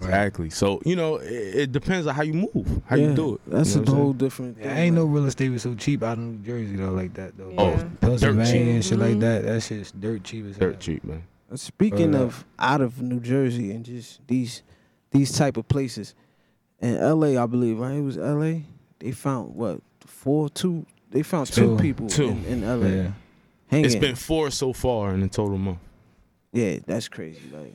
[0.00, 0.50] Exactly.
[0.50, 3.40] So you know, it, it depends on how you move, how yeah, you do it.
[3.46, 4.58] That's you know a what I'm whole different.
[4.58, 7.14] Yeah, thing, ain't no real estate was so cheap out in New Jersey though, like
[7.14, 7.52] that though.
[7.58, 7.84] Oh, Yeah.
[8.00, 9.20] Pennsylvania and shit like Mhm.
[9.20, 9.42] that.
[9.44, 10.68] That shit's dirt cheap as hell.
[10.68, 11.22] Dirt cheap, man.
[11.54, 14.62] Speaking Uh, of out of New Jersey and just these
[15.10, 16.14] these type of places,
[16.80, 17.36] in L.A.
[17.38, 18.64] I believe right, it was L.A.
[19.00, 20.86] They found what four, two.
[21.10, 21.82] They found two, Two.
[21.82, 22.28] people Two.
[22.28, 22.88] in, in L.A.
[22.88, 23.10] Yeah.
[23.68, 23.86] Hanging.
[23.86, 25.78] It's been four so far in the total month.
[26.52, 27.40] yeah, that's crazy.
[27.52, 27.74] Like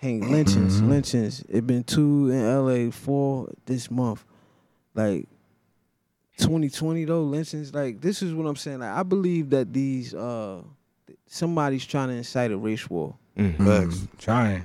[0.00, 0.88] hang lynchings, Mhm.
[0.88, 1.44] lynchings.
[1.48, 2.90] It been two in L.A.
[2.90, 4.24] four this month.
[4.94, 5.28] Like
[6.38, 7.74] 2020 though, lynchings.
[7.74, 8.80] Like this is what I'm saying.
[8.80, 10.62] Like I believe that these uh
[11.26, 13.14] somebody's trying to incite a race war.
[13.36, 13.56] Mhm.
[13.64, 13.98] Facts.
[13.98, 14.64] Mm, trying.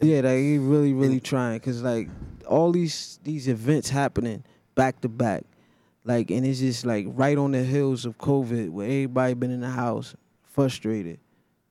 [0.00, 2.08] Yeah, like he really, really trying, cause like
[2.46, 4.44] all these these events happening
[4.74, 5.44] back to back,
[6.04, 9.60] like and it's just like right on the heels of COVID, where everybody been in
[9.60, 11.18] the house frustrated,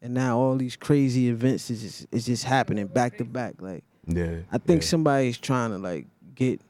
[0.01, 3.55] and now all these crazy events is just it's just happening back to back.
[3.61, 4.37] Like Yeah.
[4.51, 4.87] I think yeah.
[4.87, 6.61] somebody's trying to like get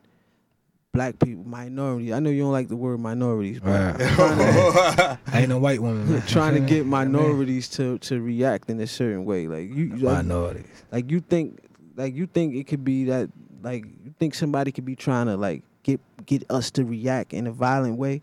[0.94, 2.12] black people minorities.
[2.12, 3.98] I know you don't like the word minorities, but Right.
[4.00, 6.22] to, I ain't a white woman.
[6.24, 9.48] trying to get minorities to to react in a certain way.
[9.48, 10.00] Like you, man.
[10.02, 10.66] like, minorities.
[10.92, 11.60] like you think,
[11.96, 13.30] like you think it could be that,
[13.62, 17.46] like you think somebody could be trying to like get get us to react in
[17.48, 18.22] a violent way,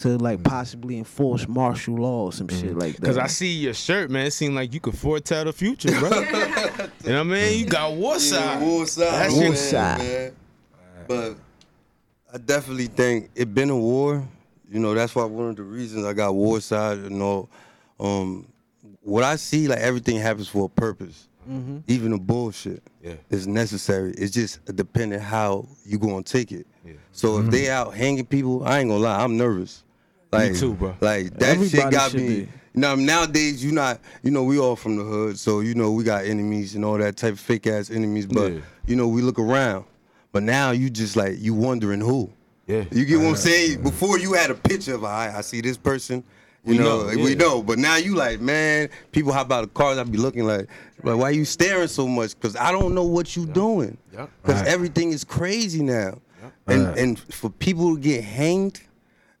[0.00, 3.06] to like possibly enforce martial law or some shit like that.
[3.06, 4.26] Cause I see your shirt, man.
[4.26, 6.10] It seemed like you could foretell the future, bro.
[6.20, 7.58] you know what I mean?
[7.60, 8.62] You got war Yeah, side.
[8.62, 9.98] war side, That man, shit- side.
[9.98, 10.32] man.
[11.06, 11.36] But
[12.32, 14.26] I definitely think it been a war.
[14.70, 17.48] You know, that's why one of the reasons I got war side and all.
[18.00, 18.46] Um,
[19.02, 21.28] what I see, like everything happens for a purpose.
[21.48, 21.78] Mm-hmm.
[21.88, 23.14] Even the bullshit Yeah.
[23.30, 24.12] is necessary.
[24.16, 26.66] It's just depending how you gonna take it.
[26.84, 26.94] Yeah.
[27.12, 29.83] So if they out hanging people, I ain't gonna lie, I'm nervous.
[30.34, 30.94] Like, too, bro.
[31.00, 32.26] Like that shit got me.
[32.28, 32.34] be.
[32.74, 35.92] You know, nowadays you not, you know, we all from the hood, so you know
[35.92, 38.26] we got enemies and all that type of fake ass enemies.
[38.26, 38.60] But Yeah.
[38.86, 39.84] you know, we look around.
[40.32, 42.30] But now you just like you wondering who.
[42.66, 42.84] Yeah.
[42.90, 43.82] You get what I'm saying?
[43.82, 46.24] Before you had a picture of, I, I see this person.
[46.64, 47.62] You We know, know, we know.
[47.62, 49.98] But now you like, man, people hop out of cars.
[49.98, 50.66] I be looking like,
[51.02, 52.34] like, why you staring so much?
[52.34, 53.98] Because I don't know what you doing.
[54.14, 54.30] Yep.
[54.42, 54.68] Because Right.
[54.68, 56.18] everything is crazy now.
[56.66, 56.98] And Right.
[56.98, 58.80] and for people to get hanged,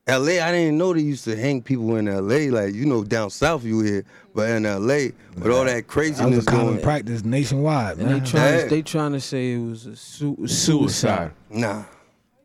[0.06, 2.50] LA, I didn't know they used to hang people in LA.
[2.54, 5.78] Like, you know, down south you here, but in LA, with all that That was
[5.78, 6.80] a craziness common going.
[6.82, 8.62] practice nationwide, and they trying Yeah.
[8.64, 10.50] to, they trying to say it was a su- Suicide.
[10.50, 11.30] suicide.
[11.50, 11.82] Nah.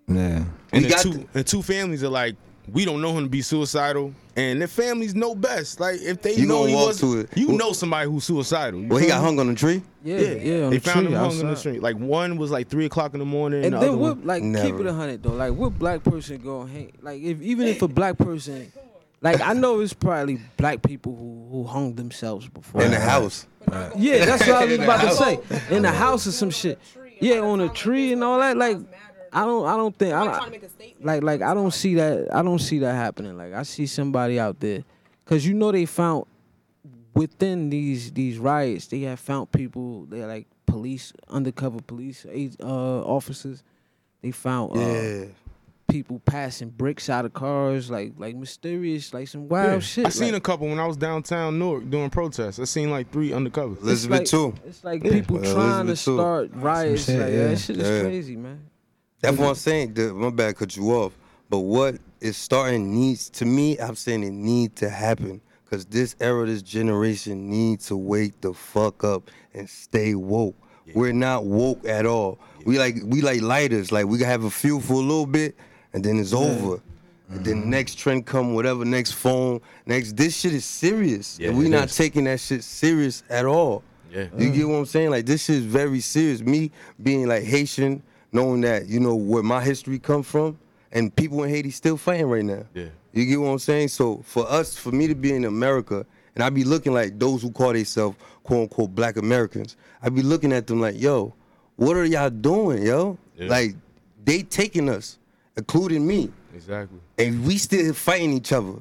[0.07, 0.43] Yeah.
[0.71, 2.35] And the got two the- and two families are like,
[2.73, 5.79] we don't know him to be suicidal, and their families know best.
[5.79, 8.79] Like if they You know gonna he was, to you Well- know somebody who's suicidal.
[8.81, 9.81] You Well, he got hung on the tree?
[10.03, 10.63] Yeah, yeah.
[10.65, 11.57] on they the found tree him hung on the outside.
[11.57, 11.81] street.
[11.81, 14.17] Like one was like three o'clock in the morning, And the then other what?
[14.17, 15.29] one, Like keep it a hundred though.
[15.33, 16.91] Like what black person go hang?
[17.01, 18.71] Like if even if a black person,
[19.21, 22.81] like I know it's probably black people who who hung themselves before.
[22.83, 23.45] In the house.
[23.97, 25.39] Yeah, that's what I was about to say.
[25.75, 26.79] In the house or some shit.
[27.21, 28.55] Yeah, on a tree and all that.
[28.55, 28.77] Like
[29.33, 31.05] I don't I don't think I I'm trying to don't make a statement.
[31.05, 33.37] like like I don't see that I don't see that happening.
[33.37, 34.83] Like I see somebody out there,
[35.25, 36.25] cause you know they found
[37.13, 42.25] within these these riots they have found people they're like police undercover police
[42.61, 42.65] uh,
[43.03, 43.63] officers.
[44.21, 45.25] They found uh, Yeah.
[45.87, 49.79] people passing bricks out of cars like like mysterious like some wild Yeah.
[49.79, 50.05] shit.
[50.05, 52.59] I seen like, a couple when I was downtown Newark doing protests.
[52.59, 53.73] I seen like three undercover.
[53.73, 54.53] it's Elizabeth like, too.
[54.67, 56.15] It's like people Well, trying to too.
[56.15, 57.05] start riots.
[57.05, 57.47] shit, like yeah.
[57.47, 58.01] that shit is Yeah.
[58.01, 58.61] crazy, man.
[59.21, 59.59] That's what I'm mm-hmm.
[59.59, 59.93] saying.
[59.93, 61.13] The, my bad, cut you off.
[61.49, 63.77] But what is starting needs to me.
[63.79, 68.53] I'm saying it need to happen because this era, this generation needs to wake the
[68.53, 70.55] fuck up and stay woke.
[70.95, 72.39] We're not woke at all.
[72.65, 73.91] We like we like lighters.
[73.91, 75.55] Like we can have a few for a little bit,
[75.93, 76.81] and then it's over.
[77.29, 80.17] And then the next trend come, whatever next phone, next.
[80.17, 81.95] This shit is serious, Yeah, and we not is.
[81.95, 83.83] taking that shit serious at all.
[84.11, 84.29] Yeah.
[84.35, 84.69] You get mm.
[84.69, 85.11] what I'm saying?
[85.11, 86.41] Like this shit is very serious.
[86.41, 86.71] Me
[87.03, 90.57] being like Haitian, knowing that you know where my history come from,
[90.91, 92.65] and people in Haiti still fighting right now.
[92.73, 92.87] Yeah.
[93.13, 93.87] You get what I'm saying?
[93.89, 97.41] So for us, for me to be in America, and I be looking like those
[97.41, 101.33] who call themselves quote unquote Black Americans, I be looking at them like, yo,
[101.75, 103.17] what are y'all doing, yo?
[103.35, 103.47] Yeah.
[103.49, 103.75] Like
[104.25, 105.17] they taking us,
[105.57, 106.99] including me, Exactly.
[107.17, 108.73] and we still fighting each other.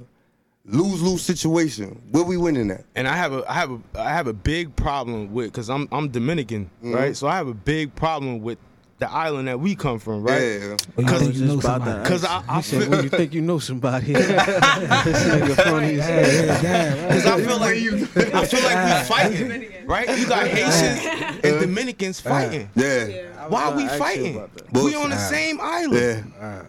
[0.66, 2.02] Lose lose situation.
[2.10, 2.84] Where we winning at?
[2.94, 5.88] And I have a I have a I have a big problem with because I'm
[5.90, 6.94] I'm Dominican, Mm-hmm.
[6.94, 7.16] right?
[7.16, 8.58] So I have a big problem with
[8.98, 10.40] the island that we come from, right?
[10.42, 10.58] Yeah.
[10.68, 11.92] Well, Because- you think you know Just somebody.
[11.98, 12.06] that.
[12.06, 16.00] 'Cause I- I he said, feel- when you think you know somebody, this nigga funny
[16.00, 16.20] as hell.
[16.20, 17.08] Yeah, yeah, damn, right.
[17.08, 20.18] Because I feel like I feel like we fighting, right?
[20.18, 22.68] You got Haitians and Dominicans fighting.
[22.74, 23.46] Yeah.
[23.48, 24.36] Why are we gonna ask you fighting?
[24.36, 24.82] about that.
[24.82, 26.32] We on the same island.
[26.40, 26.62] Yeah.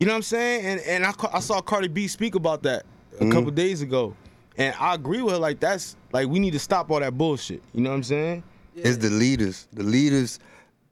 [0.00, 0.64] You know what I'm saying?
[0.66, 2.84] And and I, ca- I saw Cardi B speak about that
[3.20, 3.30] a Mm-hmm.
[3.32, 4.16] couple days ago,
[4.56, 5.38] and I agree with her.
[5.38, 7.62] Like that's like we need to stop all that bullshit.
[7.74, 8.42] You know what I'm saying?
[8.74, 9.68] It's the leaders.
[9.74, 10.38] The leaders,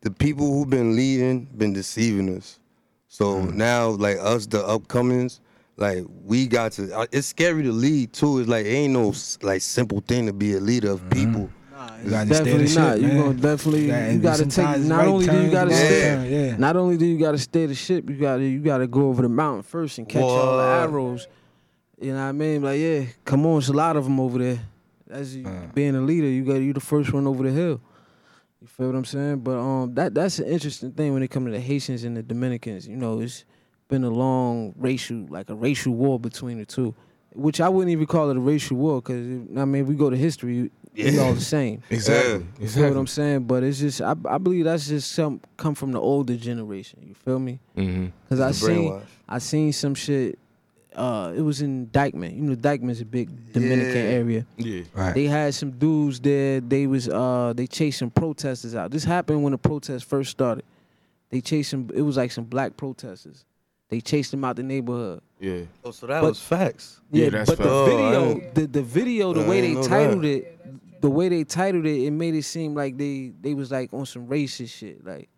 [0.03, 2.59] the people who've been leading, been deceiving us.
[3.09, 5.41] So now, like us, the upcomings,
[5.77, 6.93] like we got to.
[6.97, 8.39] uh, It's scary to lead too.
[8.39, 11.51] It's like it ain't no like simple thing to be a leader of people.
[12.05, 13.01] You gotta stay the Definitely shit, not.
[13.01, 13.17] You man.
[13.21, 14.53] gonna definitely gotta- you gotta take.
[14.53, 16.01] sometimes Not right only do you gotta wrong stay.
[16.03, 16.57] turn, yeah.
[16.57, 19.29] Not only do you gotta stay the ship, you gotta you gotta go over the
[19.31, 21.27] mountain first and catch all the arrows.
[22.01, 22.63] You know what I mean?
[22.63, 24.61] Like yeah, come on, it's a lot of them over there.
[25.11, 25.67] As you, Uh.
[25.75, 26.29] being a leader.
[26.29, 27.81] You got you the first one over the hill.
[28.61, 29.39] You feel what I'm saying?
[29.39, 32.23] But um, that that's an interesting thing when it comes to the Haitians and the
[32.23, 32.87] Dominicans.
[32.87, 33.45] You know, it's
[33.89, 36.95] been a long racial like a racial war between the two,
[37.33, 39.17] which I wouldn't even call it a racial war because
[39.57, 41.83] I mean we go to history, we all the same.
[41.91, 42.47] Exactly.
[42.59, 43.45] You feel what I'm saying?
[43.45, 47.01] But it's just I, I believe that's just some come from the older generation.
[47.07, 47.61] You feel me?
[47.79, 48.09] Mm-hmm.
[48.29, 49.01] Because I seen.
[49.27, 50.39] I seen some shit.
[50.95, 52.35] Uh, it was in Dyckman.
[52.37, 54.11] You know, Dyckman's a big Dominican Yeah.
[54.11, 54.47] area.
[54.57, 54.83] Yeah.
[54.95, 55.15] Right.
[55.15, 56.61] They had some dudes there.
[56.61, 58.91] They was uh they chasing protesters out.
[58.91, 60.65] This happened when the protest first started.
[61.31, 61.89] They chased them.
[61.95, 63.45] It was like some black protesters.
[63.89, 65.21] They chased them out the neighborhood.
[65.39, 65.63] Yeah.
[65.85, 67.01] Oh, so that But- was facts.
[67.13, 67.73] Yeah, that's but the fact.
[67.75, 67.87] Oh,
[68.35, 70.29] video, the the video, the I way they titled that.
[70.29, 73.93] it, the way they titled it, it made it seem like they they was like
[73.95, 75.29] on some racist shit, like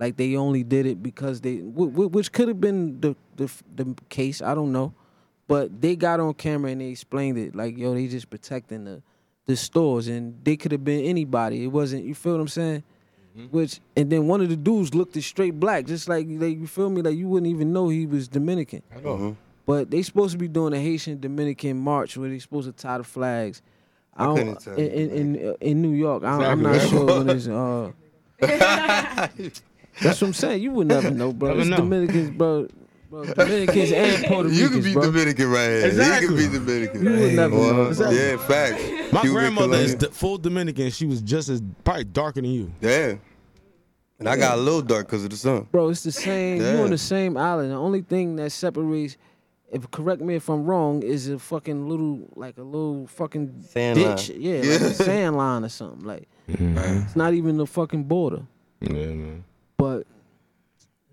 [0.00, 3.48] like they only did it because they, wh- wh- which could have been the, the
[3.76, 4.40] the case.
[4.42, 4.92] I don't know,
[5.46, 9.02] but they got on camera and they explained it like, yo, they just protecting the
[9.46, 11.62] the stores, and they could have been anybody.
[11.64, 12.04] It wasn't.
[12.04, 12.82] You feel what I'm saying?
[13.50, 16.66] Which and then one of the dudes looked as straight black, just like like you
[16.66, 18.82] feel me, like you wouldn't even know he was Dominican.
[18.96, 19.36] Mhm.
[19.66, 22.98] But they supposed to be doing a Haitian Dominican march where they supposed to tie
[22.98, 23.62] the flags.
[24.16, 26.22] I don't- tell in in, in, in New York.
[26.24, 26.46] Exactly.
[26.46, 27.46] I, am not sure when it's.
[27.46, 27.92] Uh,
[30.00, 30.62] that's what I'm saying.
[30.62, 31.48] You would never know, bro.
[31.50, 31.76] Never it's know.
[31.78, 32.68] Dominicans, bro.
[33.10, 33.24] bro.
[33.34, 35.02] Dominicans and Puerto Ricans, You could be bro.
[35.02, 35.86] Dominican right here.
[35.86, 36.42] Exactly.
[36.44, 37.04] You could be Dominican.
[37.04, 37.82] You would never Well, know.
[37.88, 38.16] Exactly.
[38.18, 39.12] Yeah, facts.
[39.12, 39.98] My Cuban, grandmother is Colombian.
[39.98, 40.90] d- full Dominican.
[40.90, 42.72] She was just as probably darker than you.
[42.80, 43.14] Yeah.
[44.18, 45.66] And I got a little dark because of the sun.
[45.72, 46.58] Bro, it's the same.
[46.58, 46.82] You Yeah.
[46.82, 47.70] on the same island.
[47.72, 49.16] The only thing that separates,
[49.72, 53.96] if correct me if I'm wrong, is a fucking little, like a little fucking Sand
[53.98, 54.28] ditch.
[54.30, 54.40] line.
[54.42, 54.72] Yeah, Yeah.
[54.72, 56.06] like a sand line or something.
[56.06, 56.76] Like mm-hmm.
[57.04, 58.42] it's not even the fucking border.
[58.82, 59.44] Yeah, man.
[59.80, 60.06] But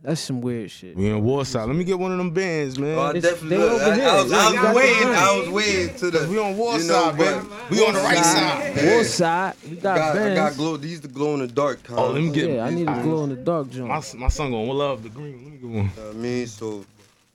[0.03, 0.95] that's some weird shit.
[0.95, 1.67] We in war side.
[1.67, 2.97] Let me get one of them bands, man.
[2.97, 3.57] Oh, I definitely.
[3.57, 3.87] they over I.
[3.87, 5.07] I was, I you was got waiting.
[5.07, 6.27] I was waiting to the.
[6.29, 8.85] we on war you know, side, but- We on the right side.
[8.93, 10.57] War side, you got, Got, I got bands.
[10.57, 10.77] glow.
[10.77, 11.97] These the glow in the dark kind.
[11.99, 12.49] Oh, let me get.
[12.49, 14.15] yeah, I need a glow in the dark My, joint.
[14.19, 15.43] my son gonna love the green.
[15.43, 16.09] Let me get one.
[16.09, 16.85] I mean, so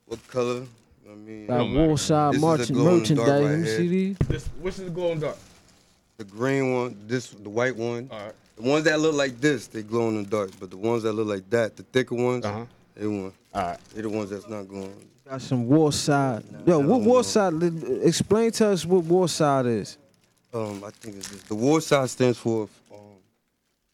[0.07, 0.63] what color?
[1.11, 1.87] I mean, Got don't matter.
[1.89, 3.27] war side This marching glow in merchandise.
[3.29, 4.17] right Let me see these.
[4.29, 5.39] This, which is the glow in the dark?
[6.19, 8.09] the green one, this, the white one.
[8.13, 8.35] All right.
[8.57, 10.51] The ones that look like this, they glow in the dark.
[10.61, 12.65] But the ones that look like that, the thicker ones, Uh-huh.
[12.95, 13.33] they one.
[13.55, 13.79] All right.
[13.95, 15.09] They're the ones that's not glowing.
[15.29, 16.45] Got some war side.
[16.67, 17.55] Yo, what war side?
[18.03, 19.97] Explain to us what war side is.
[20.53, 21.43] Um, I think it's this.
[21.45, 22.99] The war side stands for um,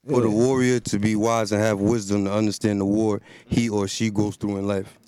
[0.09, 3.87] for the warrior to be wise and have wisdom to understand the war he or
[3.87, 4.99] she goes through in life.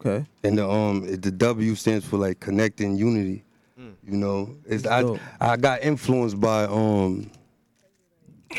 [0.00, 0.24] Okay.
[0.44, 3.44] And the um the W stands for like connecting unity.
[3.76, 5.04] You know, it's I.
[5.40, 7.30] I got influenced by um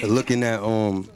[0.03, 1.07] looking at um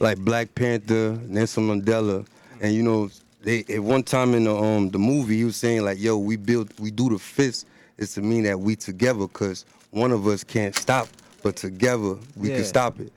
[0.00, 2.26] like Black Panther, Nelson Mandela,
[2.60, 3.10] and you know
[3.42, 6.36] they at one time in the um the movie he was saying like yo we
[6.36, 7.66] build we do the fist
[7.98, 11.08] is to mean that we together because one of us can't stop
[11.42, 12.56] but together we Yeah.
[12.56, 13.12] can stop it.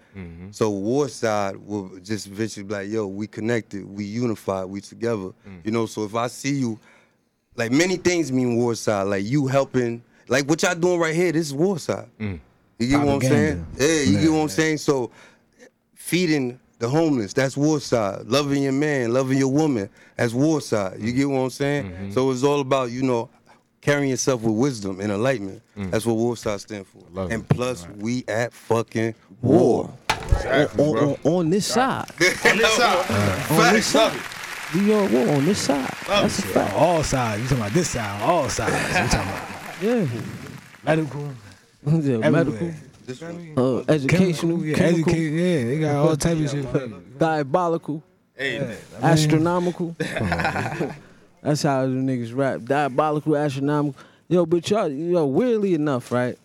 [0.52, 5.32] So war side will just eventually be like yo we connected we unified we together.
[5.64, 6.80] You know so if I see you
[7.56, 9.04] like many things mean war side.
[9.04, 11.32] Like you helping, like what y'all doing right here.
[11.32, 12.08] This is war side.
[12.80, 13.66] You get what I'm saying?
[13.66, 13.94] Propaganda.
[13.96, 14.78] Yeah, you get what I'm saying.
[14.80, 15.12] So
[15.94, 18.26] feeding the homeless, that's war side.
[18.26, 21.00] Loving your man, loving your woman, that's war side.
[21.00, 21.86] You get what I'm saying?
[21.92, 22.12] Mm-hmm.
[22.12, 23.30] So it's all about you know
[23.82, 25.62] carrying yourself with wisdom and enlightenment.
[25.78, 25.92] Mm.
[25.92, 27.04] That's what war side stand for.
[27.12, 27.50] love And it.
[27.50, 29.92] plus, we at fucking war.
[30.10, 31.10] Exactly, On, bro.
[31.12, 32.10] on, on this side.
[32.10, 32.18] On
[32.58, 33.52] this side.
[33.52, 34.20] on this side.
[34.74, 35.90] We on war on this side.
[36.08, 36.76] That's a On fact.
[36.76, 37.42] all sides.
[37.44, 38.22] You talking about this side?
[38.22, 38.74] on All sides.
[38.74, 39.82] You talking about
[40.16, 40.22] Yeah.
[40.84, 41.30] medical,
[41.86, 42.76] Yeah, medical, everywhere.
[43.06, 43.54] This one.
[43.58, 46.66] uh, educational, yeah, chemical, educate, yeah, they got all type of shit.
[46.70, 46.88] for
[47.20, 48.04] diabolical,
[48.36, 49.96] Hey, astronomical.
[50.00, 52.62] That's how the niggas rap.
[52.64, 54.02] Diabolical, astronomical.
[54.28, 56.36] Yo, but y'all, yo, weirdly enough, right?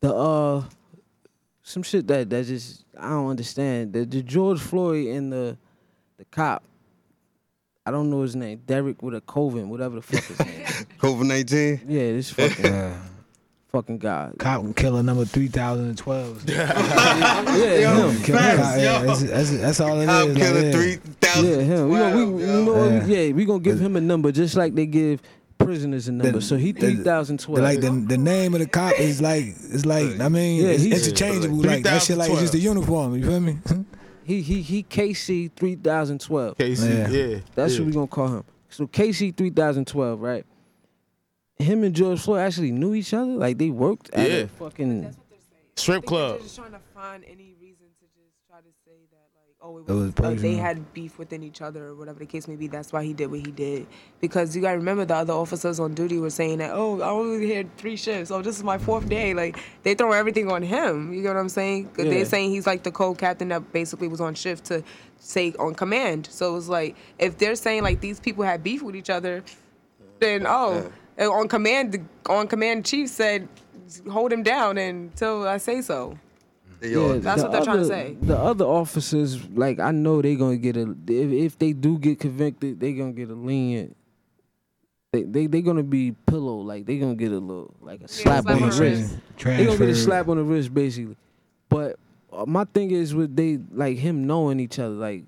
[0.00, 0.64] The uh,
[1.62, 3.92] some shit that that just I don't understand.
[3.92, 5.58] The, the George Floyd and the
[6.16, 6.62] the cop.
[7.84, 8.62] I don't know his name.
[8.66, 10.64] Derek with a Coven, whatever the fuck his name.
[10.98, 11.80] COVID nineteen.
[11.86, 12.94] Yeah, this fucking.
[13.72, 14.30] Fucking guy.
[14.38, 16.44] Cop killer number 3012.
[16.50, 18.22] Yeah, him.
[18.22, 18.46] Kill cop,
[18.78, 20.08] yeah, that's, that's, that's all it is.
[20.08, 20.70] Cop like, killer yeah.
[20.72, 21.44] three thousand.
[21.50, 21.90] Yeah, him.
[21.90, 23.04] You know, we, you know, Yeah.
[23.06, 25.20] yeah, we gonna give him a number just like they give
[25.58, 26.38] prisoners and number.
[26.38, 27.62] The- So he the- three thousand The, twelve.
[27.62, 30.82] like the the name of the cop is like it's like I mean Yeah, it's
[30.82, 31.58] he's- interchangeable.
[31.58, 33.14] Like that shit like it's just a uniform.
[33.16, 33.58] You feel me?
[34.24, 36.56] He he he KC three thousand twelve.
[36.56, 37.08] KC, Yeah.
[37.08, 37.38] yeah.
[37.54, 37.80] That's yeah.
[37.80, 38.44] what we gonna call him.
[38.68, 40.44] So KC three thousand twelve, right?
[41.60, 43.32] Him and George Floyd actually knew each other.
[43.32, 44.36] Like they worked at Yeah.
[44.38, 45.02] a fucking.
[45.02, 45.64] That's what they're saying.
[45.76, 46.32] Strip club.
[46.34, 49.78] They're just trying to find any reason to just try to say that, like, oh,
[49.78, 52.48] it It was was, uh, they had beef within each other or whatever the case
[52.48, 52.66] may be.
[52.66, 53.86] That's why he did what he did.
[54.20, 57.52] Because you gotta remember the other officers on duty were saying that, oh, I only
[57.54, 58.30] had three shifts.
[58.30, 59.34] Oh, this is my fourth day.
[59.34, 61.12] Like they throw everything on him.
[61.12, 61.90] You get what I'm saying?
[61.90, 62.10] 'Cause Yeah.
[62.12, 64.82] They're saying he's like the co-captain that basically was on shift to
[65.18, 66.26] say on command.
[66.30, 69.42] So it was like if they're saying like these people had beef with each other,
[70.20, 70.92] then oh, and
[71.26, 72.02] on command, the
[72.32, 73.48] on command chief said,
[74.10, 76.18] hold him down until I say so.
[76.80, 78.16] They all- That's the what they're trying to say.
[78.22, 80.94] The other officers, like I know they're gonna get a.
[81.08, 83.96] If, if they do get convicted, they're gonna get a lenient.
[85.12, 88.44] They they they gonna be pillow like they're gonna get a little like a slap
[88.44, 89.02] slap on the on the wrist.
[89.12, 89.18] wrist.
[89.58, 91.16] They gonna get a slap on the wrist basically.
[91.68, 91.98] But
[92.32, 94.94] uh, my thing is with they like him knowing each other.
[94.94, 95.24] Like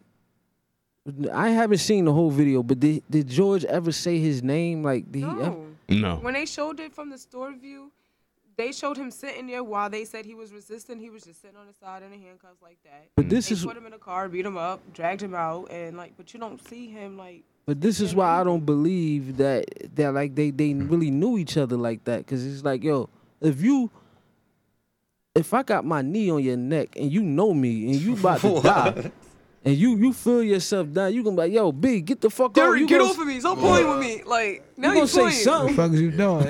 [1.32, 4.84] I haven't seen the whole video, but did did George ever say his name?
[4.84, 5.28] Like did he?
[5.28, 5.56] Ever,
[5.88, 5.96] No.
[5.96, 6.16] No.
[6.16, 7.90] When they showed it from the store view,
[8.56, 10.98] they showed him sitting there while they said he was resisting.
[10.98, 13.08] He was just sitting on the side in the handcuffs like that.
[13.16, 15.70] but this They is put him in a car, beat him up, dragged him out,
[15.70, 17.44] and like, but you don't see him like.
[17.64, 19.64] But this is why I don't believe that
[19.96, 22.26] that like they they really knew each other like that.
[22.26, 23.08] Cause it's like, yo,
[23.40, 23.90] if you
[25.34, 28.40] if I got my knee on your neck and you know me and you about
[28.40, 29.12] to die
[29.64, 32.46] and you you feel yourself down, you gonna be like, yo, big, get the fuck
[32.50, 32.54] off.
[32.54, 33.38] Derek, You get gonna, off of me!
[33.40, 34.22] Stop playing with me!
[34.24, 35.26] Like now you you gonna say playing.
[35.26, 35.76] What the something.
[35.76, 36.46] fuck is you doing?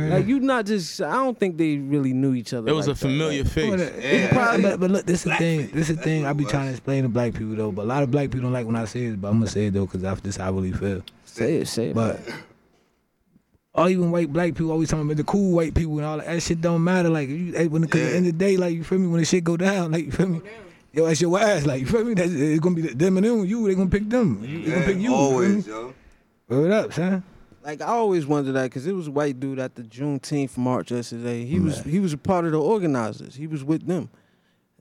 [0.00, 0.14] Yeah.
[0.16, 2.68] Like you not just I don't think they really knew each other.
[2.68, 3.50] It was like a familiar That.
[3.50, 3.70] face.
[3.70, 5.68] But, probably- but, but look, this is the thing.
[5.72, 6.24] This is the thing.
[6.24, 7.72] I be trying to explain to black people though.
[7.72, 9.20] But a lot of black people don't like when I say it.
[9.20, 11.02] But I'm gonna say it though because this how I really feel.
[11.24, 11.94] Say it, say it.
[11.94, 12.20] But
[13.74, 16.26] all even white black people always talking about the cool white people and all that,
[16.26, 17.10] that shit don't matter.
[17.10, 19.20] Like you, when cause at the end of the day, like you feel me, when
[19.20, 20.48] the shit go down, like you feel me, oh,
[20.96, 21.64] yo, that's your ass.
[21.66, 23.44] Like you feel me, that's, it's gonna be them and them.
[23.44, 24.42] You, they gonna pick them.
[24.44, 25.02] You, they gonna pick you.
[25.02, 25.08] you.
[25.10, 25.72] feel Always, me?
[25.72, 25.94] yo.
[26.48, 27.22] Word up, son.
[27.62, 30.90] Like I always wondered that because it was a white dude at the Juneteenth march
[30.92, 31.44] yesterday.
[31.44, 33.34] He was he was a part of the organizers.
[33.34, 34.08] He was with them.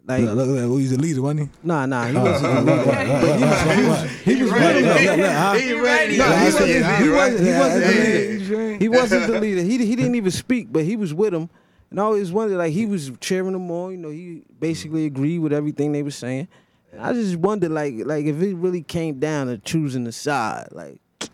[0.08, 1.50] Like Look, look, look, oh, he's the leader, wasn't he?
[1.64, 2.46] nah nah he Oh, wasn't.
[2.46, 2.76] oh, leader.
[2.78, 4.10] what, what, what, what, what?
[4.24, 4.82] He was with ready.
[4.84, 6.18] He ready.
[6.18, 6.70] Nah, he He wasn't-
[7.02, 8.78] he wasn't- he wasn't the leader.
[8.78, 9.62] He wasn't the leader.
[9.64, 11.50] He he didn't even speak, but he was with him.
[11.96, 13.92] And I always wondered, like he was cheering them on.
[13.92, 15.16] You know, he basically mm-hmm.
[15.16, 16.50] agreed with everything they were saying.
[16.92, 20.68] And I just wondered, like like if it really came down to choosing a side,
[20.74, 21.30] like He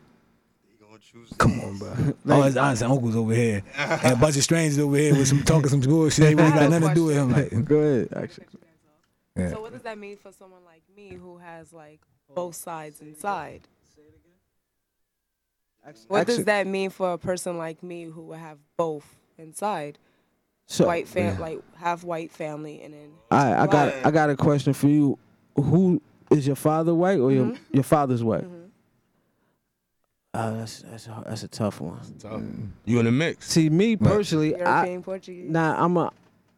[0.80, 2.36] gonna choose Come on, bro.
[2.36, 5.30] All his aunts and uncles over here, and a bunch of strangers over here with
[5.30, 6.26] some talking some bullshit.
[6.26, 7.32] They really got nothing to do with him.
[7.32, 8.46] Like, go ahead, actually.
[9.36, 9.50] Yeah.
[9.50, 12.02] So what does that mean for someone like me who has like
[12.36, 13.68] both sides inside?
[16.08, 19.98] What does that mean for a person like me who would have both inside?
[20.72, 24.30] So, white fam, like half white family, and then All right, I got I got
[24.30, 25.20] a question for you.
[25.56, 27.74] Who is your father white or your Mm-hmm.
[27.76, 28.46] your father's white?
[30.34, 32.00] Uh, that's that's a, that's a tough one.
[32.20, 32.42] Tough.
[32.86, 33.50] You in the mix.
[33.50, 35.50] See, me personally, I, Portuguese.
[35.50, 36.10] nah, I'm a,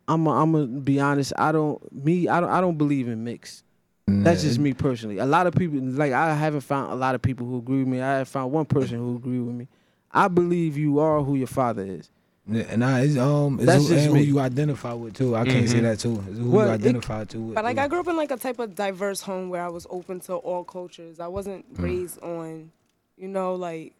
[0.07, 1.33] I'm a, I'm gonna be honest.
[1.35, 3.63] I don't me, I don't, I don't believe in mixed.
[4.05, 5.17] That's just me personally.
[5.17, 7.87] A lot of people, like I haven't found a lot of people who agree with
[7.87, 7.99] me.
[7.99, 9.67] I have found one person who agree with me.
[10.11, 12.11] I believe you are who your father is.
[12.45, 14.19] Yeah, nah, it's um, it's That's who, just and me.
[14.19, 15.33] who you identify with too.
[15.35, 15.85] I can't say mm-hmm.
[15.85, 16.23] that too.
[16.27, 17.39] It's who Well, you it- identify to.
[17.39, 17.85] With, But like with.
[17.85, 20.35] I grew up in like a type of diverse home where I was open to
[20.35, 21.21] all cultures.
[21.21, 21.83] I wasn't mm.
[21.83, 22.71] raised on,
[23.15, 23.93] you know, like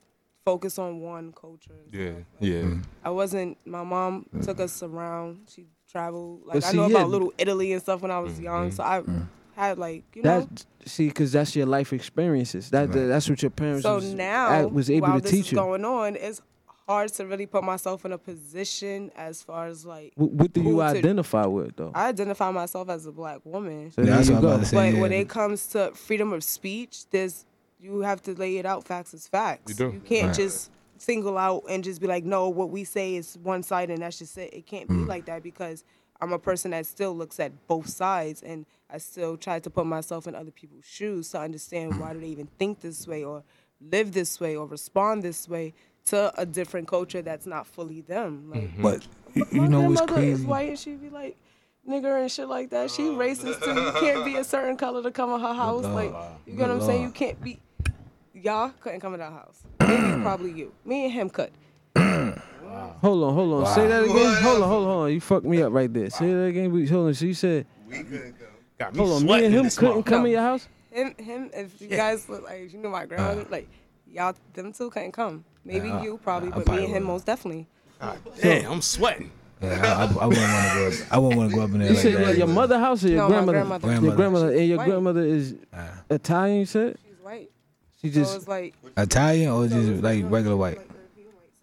[0.43, 1.71] focus on one culture.
[1.91, 2.23] Yeah, stuff.
[2.39, 2.61] yeah.
[2.61, 2.83] Mm.
[3.05, 3.57] I wasn't.
[3.65, 4.43] My mom mm.
[4.43, 5.47] took us around.
[5.49, 6.41] She traveled.
[6.45, 6.97] Like But I see, know yeah.
[6.97, 8.71] about Little Italy and stuff when I was young.
[8.71, 8.75] Mm-hmm.
[8.75, 9.03] So I
[9.55, 10.49] had like you know.
[10.85, 12.69] See, because that's your life experiences.
[12.71, 15.45] That that's what your parents So was, now, at- was able while to this teach
[15.45, 15.57] is you.
[15.57, 16.41] going on, it's
[16.87, 20.61] hard to really put myself in a position as far as like Wh- What do
[20.61, 21.91] you who to- identify with though?
[21.95, 23.91] I identify myself as a black woman.
[23.91, 24.47] So there that's you what I'm go.
[24.49, 24.75] about to say.
[24.75, 25.01] But yeah.
[25.01, 27.45] when it comes to freedom of speech, there's
[27.79, 29.71] you have to lay it out facts as facts.
[29.71, 29.93] You do.
[29.93, 30.35] You can't Right.
[30.35, 34.01] just single out and just be like, no, what we say is one side and
[34.01, 34.53] that's just it.
[34.53, 34.99] It can't Mm.
[34.99, 35.83] be like that because
[36.21, 39.85] I'm a person that still looks at both sides and I still try to put
[39.85, 43.43] myself in other people's shoes to understand why do they even think this way or
[43.81, 45.73] live this way or respond this way
[46.05, 48.49] to a different culture that's not fully them.
[48.49, 48.81] Like mm-hmm.
[48.81, 50.45] but you, you my know what's grandmother is crazy?
[50.45, 51.37] white and she be like
[51.87, 52.83] nigger and shit like that.
[52.83, 53.73] Oh, She racist too.
[53.73, 55.85] You can't be a certain color to come in her house.
[55.85, 56.13] Like
[56.45, 57.03] you get what I'm saying?
[57.03, 57.59] You can't be.
[58.33, 59.63] Y'all couldn't come in our house.
[59.79, 60.73] Maybe probably you.
[60.83, 61.51] Me and him could.
[63.01, 63.75] Hold on, hold on.
[63.75, 64.15] Say that again.
[64.15, 65.13] Hold on, hold on, hold on.
[65.13, 66.09] You fucked me up right there.
[66.09, 66.71] Say that again.
[66.87, 67.13] Hold on.
[67.13, 68.47] So you said, We couldn't come.
[68.79, 69.25] Got me hold on.
[69.25, 70.05] Me and him couldn't mouth.
[70.05, 70.67] come in your house.
[70.89, 71.51] Him, him.
[71.53, 73.51] If you guys look like you know my grandmother, ah.
[73.51, 73.69] like
[74.13, 75.43] y'all them two couldn't come.
[75.65, 77.07] Maybe Yeah, I- you probably, I but probably me and him wouldn't.
[77.13, 77.67] most definitely.
[78.41, 79.31] Damn, I'm sweating.
[79.61, 80.87] Yeah, I, I, I wouldn't want to go.
[80.87, 82.27] Up, I wouldn't want to go up in there You like said that.
[82.27, 83.53] like your mother house or your No, my grandmother?
[83.53, 83.87] grandmother.
[83.87, 84.15] Your Grandmother.
[84.17, 84.87] grandmother and your White.
[84.89, 85.55] grandmother is
[86.09, 86.59] Italian.
[86.59, 87.51] You said She's white.
[88.01, 90.79] she So just it's like Italian or just like regular white?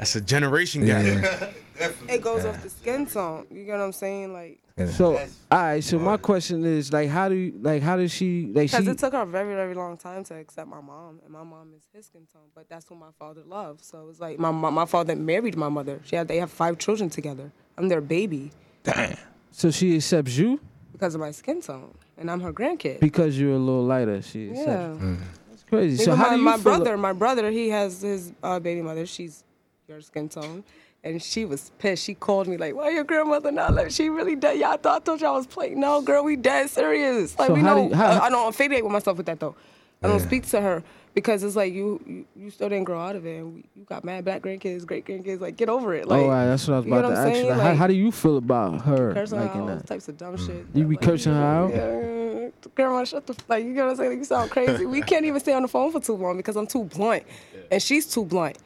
[0.00, 1.04] That's a generation gap.
[1.04, 1.90] Yeah.
[2.08, 3.46] it goes off the skin tone.
[3.50, 4.32] You get what I'm saying?
[4.32, 4.58] Like
[4.92, 5.18] so.
[5.18, 5.84] All right.
[5.84, 7.82] So my question is like, how do you like?
[7.82, 8.70] How does she like?
[8.70, 11.42] because it took her a very very long time to accept my mom, and my
[11.42, 13.84] mom is his skin tone, but that's who my father loved.
[13.84, 16.00] So it's like my my, my father married my mother.
[16.06, 17.52] She had they have five children together.
[17.76, 18.52] I'm their baby
[18.84, 19.18] Damn.
[19.50, 20.60] so she accepts you
[20.92, 23.00] because of my skin tone, and I'm her grandkid.
[23.00, 24.22] because you're a little lighter.
[24.22, 24.66] She accepts.
[24.66, 24.94] Yeah.
[24.94, 25.18] you.
[25.50, 26.02] That's crazy.
[26.02, 26.62] So Even how my, do you my feel?
[26.62, 29.04] brother, my brother, he has his uh, baby mother.
[29.04, 29.44] She's
[29.90, 30.64] your skin tone.
[31.02, 32.04] And she was pissed.
[32.04, 33.90] She called me like, "Why your grandmother not like?
[33.90, 34.58] She really dead?
[34.58, 35.80] Yeah, I thought I told you I was playing.
[35.80, 37.38] No, girl, we dead serious.
[37.38, 37.88] Like So we how do know.
[37.88, 39.54] you- how- I, I don't affiliate with myself with that though.
[40.02, 40.26] I don't Yeah.
[40.26, 40.82] speak to her
[41.14, 43.38] because it's like you, you, you still didn't grow out of it.
[43.38, 45.40] And we, you got mad black grandkids, great grandkids.
[45.40, 46.04] Like get over it.
[46.06, 47.50] Oh, like oh, right, that's what I was about to ask you.
[47.50, 50.16] Like, how, how do you feel about her cursing like her out, all types of
[50.18, 50.46] dumb mm.
[50.46, 50.66] shit.
[50.74, 51.70] You be Like, cursing her out?
[51.70, 53.64] Yeah, grandma, shut the like.
[53.64, 54.10] You know what I'm saying?
[54.10, 54.86] Like, you sound crazy.
[54.86, 57.24] we can't even stay on the phone for too long because I'm too blunt,
[57.70, 58.58] and she's too blunt,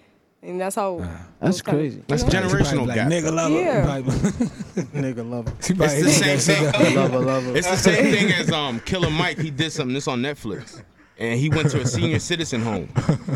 [0.44, 0.98] and that's how.
[1.40, 2.02] That's those kind of- crazy.
[2.06, 2.48] That's you know?
[2.48, 3.10] generational like, gap.
[3.10, 3.54] Nigga lover.
[3.54, 4.00] Yeah.
[4.94, 5.54] Nigga love her.
[5.62, 6.84] She It's the same thing.
[6.92, 6.96] shit.
[7.12, 7.56] love her.
[7.56, 9.38] It's the same thing as um Killer Mike.
[9.38, 10.82] He did something this on Netflix,
[11.18, 12.88] and he went to a senior citizen home,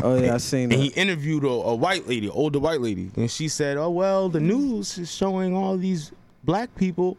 [0.03, 0.75] Oh yeah, I seen it.
[0.75, 4.29] and he interviewed a, a white lady, older white lady, and she said, "Oh well,
[4.29, 6.11] the news is showing all these
[6.43, 7.17] black people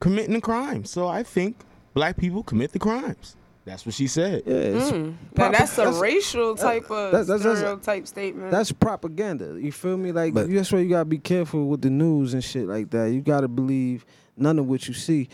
[0.00, 1.56] committing the crime, so I think
[1.94, 4.42] black people commit the crimes." That's what she said.
[4.46, 5.14] Yeah, it's mm.
[5.36, 8.50] Now that's a that's- racial uh, type of that's- that's- that's- stereotype statement.
[8.50, 9.58] That's propaganda.
[9.60, 10.12] You feel me?
[10.12, 13.10] Like But- that's why you gotta be careful with the news and shit like that.
[13.12, 14.04] You gotta believe
[14.36, 15.28] none of what you see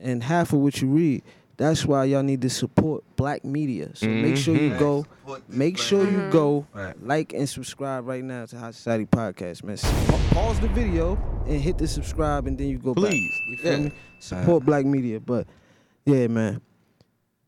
[0.00, 1.22] and half of what you read.
[1.58, 3.90] That's why y'all need to support black media.
[3.94, 4.78] So make sure you mm-hmm.
[4.78, 5.06] go.
[5.48, 6.30] Make sure you mm-hmm.
[6.30, 6.94] go Right.
[7.02, 9.78] like and subscribe right now to High Society Podcast, man.
[9.78, 11.16] Pa- Pause the video
[11.46, 13.04] and hit the subscribe, and then you go back.
[13.04, 13.40] Please.
[13.48, 13.78] You feel Yeah.
[13.84, 13.92] me?
[14.18, 14.66] Support uh-huh.
[14.66, 15.46] black media, but
[16.04, 16.60] yeah, man.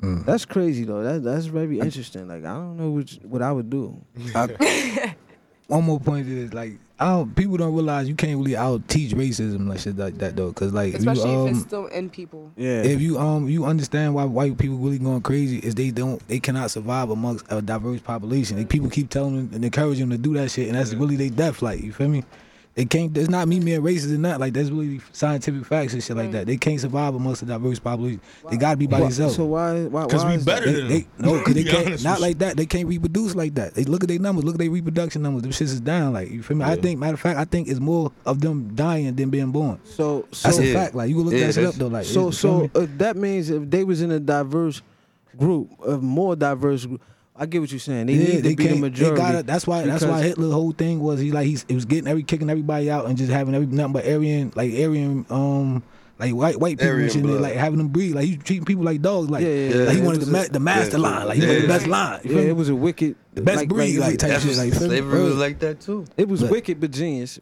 [0.03, 0.25] Mm.
[0.25, 1.03] That's crazy though.
[1.03, 2.29] That that's very interesting.
[2.29, 4.01] Like I don't know which, what I would do.
[4.35, 5.15] I-
[5.69, 9.13] one more point is like, I don't, people don't realize you can't really out teach
[9.13, 11.87] racism like shit like that though, cause like if you, especially if it's um, still
[11.87, 12.51] in people.
[12.57, 12.83] Yeah.
[12.83, 16.41] if you um you understand why white people really going crazy is they don't they
[16.41, 18.57] cannot survive amongst a diverse population.
[18.57, 21.17] Like people keep telling them and encouraging them to do that shit, and that's really
[21.17, 21.61] they death.
[21.61, 22.25] Like you feel me?
[22.79, 23.19] They can't.
[23.19, 24.39] It's not me being racist or not.
[24.39, 26.47] Like that's really scientific facts and shit like that.
[26.47, 28.21] They can't survive amongst a diverse population.
[28.49, 29.35] They gotta be by Why- themselves.
[29.35, 29.87] So why?
[29.87, 30.05] Why?
[30.07, 30.73] Because we is better that?
[30.73, 31.11] They, than they, them.
[31.19, 32.05] no, because they Be can't.
[32.05, 32.57] Not like that.
[32.57, 33.75] They can't reproduce like that.
[33.75, 34.45] They look at their numbers.
[34.45, 35.43] Look at their reproduction numbers.
[35.43, 36.13] Them shits is down.
[36.13, 36.65] Like you feel me?
[36.67, 37.01] I think.
[37.01, 39.81] Matter of fact, I think it's more of them dying than being born.
[39.85, 40.75] So so That's a Yeah.
[40.75, 40.95] fact.
[40.95, 41.89] Like you can look Yeah, that shit up though.
[41.89, 42.71] Like so you feel me?
[42.75, 44.83] so uh, that means if they was in a diverse
[45.37, 47.03] group, a more diverse group,
[47.39, 48.07] I get what you're saying.
[48.07, 49.15] They need to be the majority.
[49.15, 49.83] They gotta, that's why.
[49.85, 52.51] That's why because- Hitler's whole thing was he like he's he was getting every kicking
[52.51, 55.83] everybody out and just having every nothing but Aryan like Aryan um
[56.19, 58.83] like white white people and shit, like having them breed like he was treating people
[58.83, 59.93] like dogs like, Yeah, yeah, like yeah.
[59.93, 61.03] he wanted was the ma- the master yeah.
[61.05, 63.57] line like he wanted the best line you Yeah, it was a wicked, the best
[63.59, 64.97] like, breed like, like, type That's shit like you feel me?
[64.97, 66.07] slavery was like that too.
[66.17, 67.39] It was But- wicked but genius.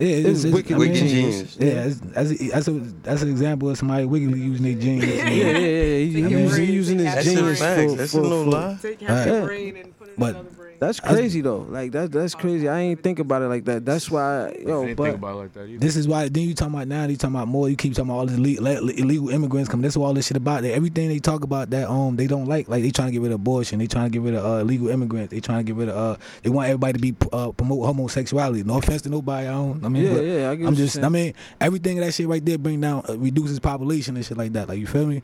[0.00, 1.54] Yeah, it's, was it's, wicked, I mean, wicked genius.
[1.54, 1.56] genius.
[1.60, 2.72] Yeah, it's, that's a, that's a
[3.04, 5.06] that's an example of somebody wickedly using their genius.
[5.16, 5.96] Yeah, yeah, yeah.
[5.98, 7.76] He, Take he your using his take That's your genius a brain.
[7.76, 7.90] fact.
[7.90, 8.78] for, That's for, no for- lie.
[8.82, 9.08] Take Right.
[9.10, 9.32] half Yeah.
[9.34, 10.63] your brain and put it But- in another brain.
[10.86, 11.66] That's crazy though.
[11.68, 12.68] Like that that's crazy.
[12.68, 13.84] I ain't think about it like that.
[13.84, 15.78] That's why I yo, didn't but think about it like that either.
[15.78, 16.28] This is why.
[16.28, 17.04] Then you talking about now.
[17.06, 17.68] You talking about more.
[17.68, 19.82] You keep talking about all these illegal, illegal immigrants coming.
[19.82, 20.62] That's what all this shit about.
[20.62, 22.68] That everything they talk about that um they don't like.
[22.68, 23.78] Like they trying to get rid of abortion.
[23.78, 25.30] They trying to get rid of uh, illegal immigrants.
[25.32, 26.16] They trying to get rid of uh.
[26.42, 28.62] They want everybody to be uh, promote homosexuality.
[28.64, 29.48] No offense to nobody.
[29.48, 29.84] I don't.
[29.84, 30.94] I mean, Yeah, but yeah, I get I'm you're just.
[30.94, 31.04] saying.
[31.04, 34.36] I mean, everything of that shit right there bring down uh, reduces population and shit
[34.36, 34.68] like that.
[34.68, 35.22] Like you feel me?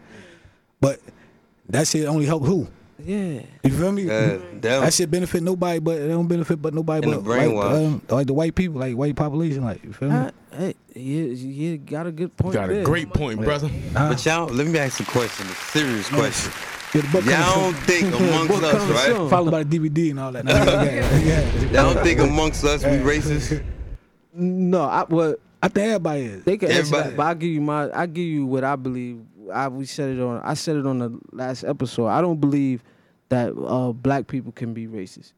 [0.80, 1.00] But
[1.68, 2.66] that shit only help who?
[3.04, 3.42] Yeah.
[3.64, 4.02] You feel me?
[4.04, 4.82] Yeah, damn.
[4.82, 8.26] That shit benefit nobody, but it don't benefit but nobody but the white, um, like
[8.26, 10.16] the white people, like white population, like you feel me?
[10.16, 12.54] I, hey, you, you got a good point.
[12.54, 13.70] You got a great point, brother.
[13.92, 16.52] But y'all, let me ask a question, a serious question.
[16.92, 19.06] Yeah, the Y'all don't think amongst us, right?
[19.06, 19.16] soon.
[19.16, 19.30] soon.
[19.30, 20.44] followed by the DVD and all that.
[20.46, 21.60] yeah, yeah.
[21.70, 23.62] Y'all don't think amongst us we racist?
[24.32, 26.44] No, I well I think everybody is.
[26.44, 28.74] they can answer Everybody- that, but I give you my I give you what I
[28.76, 29.20] believe.
[29.52, 32.06] I we said it on I said it on the last episode.
[32.08, 32.82] I don't believe
[33.28, 35.32] that uh, black people can be racist,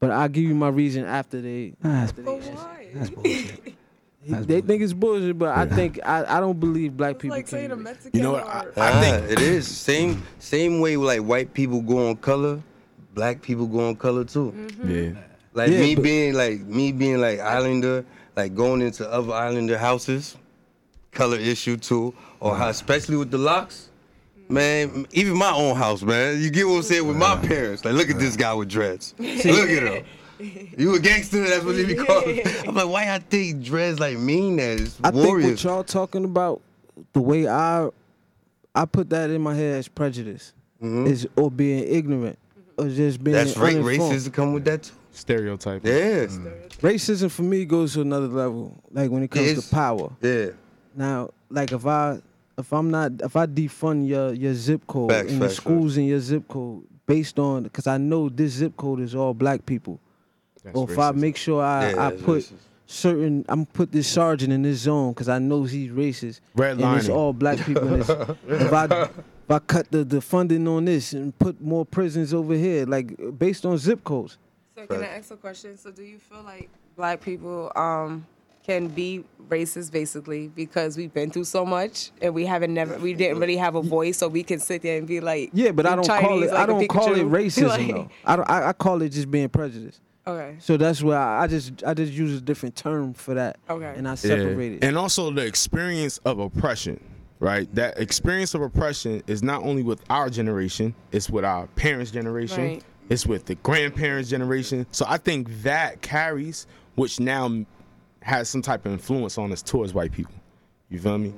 [0.00, 1.74] but I'll give you my reason after they.
[1.80, 2.86] That's, after But they, why?
[2.94, 3.74] that's bullshit.
[4.24, 7.36] That's they think it's bullshit, but I think I, I don't believe black It's people
[7.38, 7.58] like can.
[7.58, 7.84] saying a be racist.
[7.84, 11.22] Mexican You know what, I- or I Ah, think- it is same same way like
[11.22, 12.62] white people go on color,
[13.16, 14.54] black people go on color too.
[14.86, 15.10] Yeah.
[15.54, 18.04] Like Yeah, me but- being like me being like Islander,
[18.36, 20.36] like going into other Islander houses,
[21.10, 23.88] color issue too, or how especially with the locks.
[24.48, 26.38] Man, even my own house, man.
[26.42, 27.84] You get what I'm saying with my parents.
[27.84, 29.14] Like, look at this guy with dreads.
[29.18, 30.04] Look at him.
[30.76, 31.42] You a gangster?
[31.48, 32.24] That's what they be called.
[32.68, 34.80] I'm like, why I think dreads like mean that?
[34.80, 36.60] It's I think what y'all talking about,
[37.12, 37.88] the way I
[38.74, 42.38] I put that in my head as prejudice, is or being ignorant,
[42.76, 43.46] or just being Mm-hmm.
[43.46, 43.76] That's right.
[43.76, 44.14] uninformed.
[44.14, 44.92] Racism come with that too.
[45.12, 45.86] Stereotype.
[45.86, 46.26] Yeah.
[46.82, 48.76] Racism for me goes to another level.
[48.90, 50.10] Like when it comes It's- to power.
[50.20, 50.46] Yeah.
[50.96, 52.20] Now, like if I
[52.58, 55.96] if I'm not if I defund your your zip code Facts, and the facts, schools
[55.96, 59.64] in your zip code based on because I know this zip code is all black
[59.66, 60.00] people.
[60.62, 62.52] That's or if I make sure I, Yeah, I put racist.
[62.86, 66.40] certain I'm put this sergeant in this zone because I know he's racist.
[66.54, 67.88] Red and it's all black people.
[67.94, 68.08] in this.
[68.48, 72.54] if I if I cut the, the funding on this and put more prisons over
[72.54, 74.38] here, like based on zip codes.
[74.76, 75.76] So can I ask a question?
[75.76, 78.26] So do you feel like black people um
[78.64, 83.12] can be racist basically because we've been through so much and we haven't never we
[83.12, 85.84] didn't really have a voice so we can sit there and be like Yeah, but
[85.84, 88.08] I don't call it like I a don't call it racism Like- though.
[88.24, 90.00] I, don't, I I call it just being prejudiced.
[90.26, 90.54] Okay.
[90.60, 93.58] So that's why I, I just I just use a different term for that.
[93.68, 93.92] Okay.
[93.96, 94.14] And I Yeah.
[94.14, 94.84] separate it.
[94.84, 97.02] And also the experience of oppression,
[97.40, 97.72] right?
[97.74, 102.64] That experience of oppression is not only with our generation, it's with our parents' generation,
[102.64, 102.84] Right.
[103.10, 104.86] it's with the grandparents' generation.
[104.92, 107.64] So I think that carries, which now
[108.22, 110.34] m- has some type of influence on us towards white people.
[110.88, 111.32] You feel me?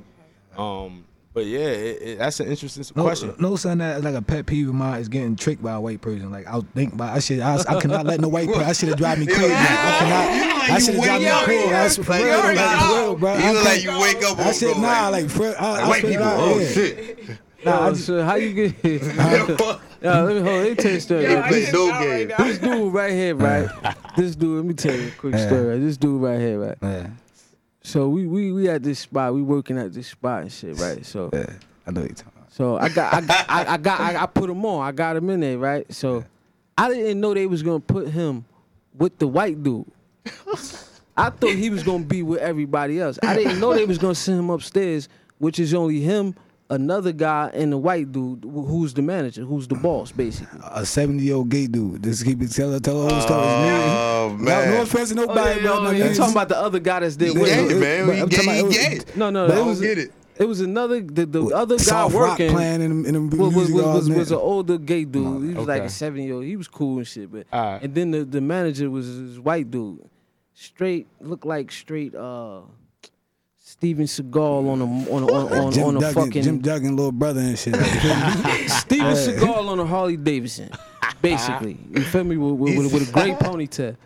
[0.57, 3.35] Um, but yeah, it, it, that's an interesting No, question.
[3.41, 6.01] no son, that like a pet peeve of mine is getting tricked by a white
[6.01, 6.31] person.
[6.31, 8.63] Like I'll think about, I should, I, I cannot let no white person.
[8.63, 9.49] I should have drive me crazy.
[9.49, 10.71] Like, I cannot.
[10.71, 11.71] I should have drive me crazy.
[11.71, 13.35] That's for Like, real, you like, like, real, bro.
[13.35, 15.81] You I look like you wake up I said bro, nah, like, like for, I,
[15.83, 16.25] I white swear to people.
[16.25, 16.69] God, Oh yeah.
[16.69, 17.19] shit.
[17.65, 18.83] Nah, I Yo, just- so how you get
[20.05, 21.23] Yeah, let me hold let me tell you a story.
[21.25, 22.29] Yo, I play no game.
[22.29, 23.71] right this dude right here, right?
[24.17, 25.47] this dude, let me tell you a quick Yeah.
[25.47, 25.79] story.
[25.79, 26.77] This dude right here, right?
[26.83, 27.07] Yeah,
[27.83, 31.05] So we we we at this spot, we working at this spot and shit, right?
[31.07, 31.47] So yeah,
[31.87, 32.53] I know what you're talking about.
[32.53, 34.87] so I got I got I, I got I, I put him on.
[34.87, 35.91] I got him in there, right?
[35.93, 36.23] So
[36.77, 38.45] I didn't know they was gonna put him
[38.95, 39.87] with the white dude.
[41.17, 43.19] I thought he was gonna be with everybody else.
[43.23, 46.35] I didn't know they was gonna send him upstairs, which is only him,
[46.71, 50.61] another guy, and the white dude who's the manager, who's the boss, basically.
[50.71, 52.03] A 70 year old gay dude.
[52.03, 53.41] Just keep it tell tell the whole story.
[53.47, 55.79] Oh No, no offense to Oh, nobody, yeah, bro.
[55.79, 57.81] oh, No, you it's- talking about the other guy that's there with Yeah, him?
[57.81, 58.07] man.
[58.07, 59.01] but We I'm gay, talking about- it was- gay.
[59.17, 60.13] No, no, But it I don't was get it.
[60.37, 62.51] It was another the, the other guy soft rock working.
[62.51, 65.49] playing in, in the was, was, music was, was, an older gay dude.
[65.51, 66.45] He was like a seven year old.
[66.45, 67.31] He was cool and shit.
[67.31, 67.83] But Alright.
[67.83, 70.01] and then the, the manager was this white dude,
[70.53, 72.63] straight looked like straight uh
[73.75, 76.95] Steven Seagal on a on a, on, on, Jim on a Duggan, fucking Jim Duggan,
[76.95, 77.75] little brother and shit.
[78.69, 80.71] Steven Seagal on a Harley Davidson,
[81.21, 81.77] basically.
[81.91, 82.37] You feel me?
[82.37, 83.97] With, with, with, with a great ponytail.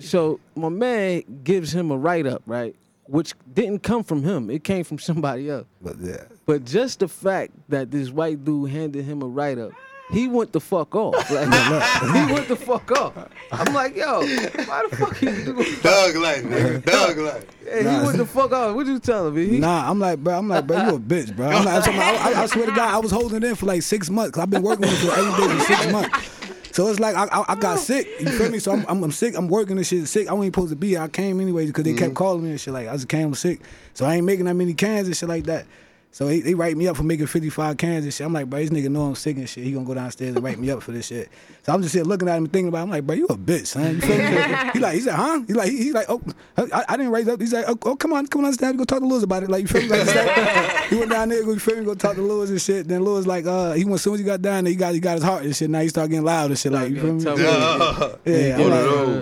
[0.00, 2.74] So my man gives him a write up, right?
[3.04, 4.48] Which didn't come from him.
[4.48, 5.66] It came from somebody else.
[5.82, 6.24] but yeah.
[6.46, 9.72] But just the fact that this white dude handed him a write up,
[10.12, 11.30] he went the fuck off.
[11.32, 13.28] Like, he went the fuck off.
[13.50, 15.64] I'm like, yo, why the fuck you doing?
[15.64, 16.84] Thug life, nigga.
[16.90, 17.46] Thug life.
[17.64, 18.74] Hey, he went the fuck off.
[18.74, 19.46] What you telling me?
[19.46, 21.48] He, Nah, I'm like, bro, I'm like, bro, you a bitch, bro.
[21.48, 23.66] I'm like, I'm talking I, I swear to God, I was holding it in for
[23.66, 24.32] like six months.
[24.32, 26.42] Cause I've been working with it for every day for six months.
[26.72, 28.08] So it's like I, I, I got sick.
[28.18, 28.58] You feel me?
[28.58, 29.36] So I'm, I'm, I'm sick.
[29.36, 30.08] I'm working and shit.
[30.08, 30.28] Sick.
[30.28, 30.90] I wasn't supposed to be.
[30.90, 31.00] here.
[31.00, 32.14] I came anyway because they kept mm-hmm.
[32.14, 32.72] calling me and shit.
[32.72, 33.60] Like I just came sick.
[33.92, 35.66] So I ain't making that many cans and shit like that.
[36.14, 38.26] So they, they write me up for making 55 cans and shit.
[38.26, 39.64] I'm like, bro, this nigga know I'm sick and shit.
[39.64, 41.30] He gonna go downstairs and write me up for this shit.
[41.62, 42.80] So I'm just here looking at him thinking about.
[42.80, 42.82] It.
[42.82, 43.94] I'm like, bro, you a bitch, son.
[43.94, 44.70] You feel me?
[44.74, 45.40] he like, he said, huh?
[45.46, 46.20] He like, he, he like, oh,
[46.58, 47.40] I, I didn't raise up.
[47.40, 48.76] He's like, oh, oh, come on, come on, downstairs.
[48.76, 49.48] Go talk to Lewis about it.
[49.48, 49.88] Like, you feel me?
[49.88, 51.84] Like, like- he went down there, you feel me?
[51.86, 52.86] Go talk to Lewis and shit.
[52.88, 54.92] Then Lewis like, uh, he went as soon as he got down there, he got,
[54.92, 55.70] he got his heart and shit.
[55.70, 56.72] Now he start getting loud and shit.
[56.72, 57.24] Like, you feel me?
[57.24, 57.42] Tell me.
[57.42, 59.18] Yeah, I'm One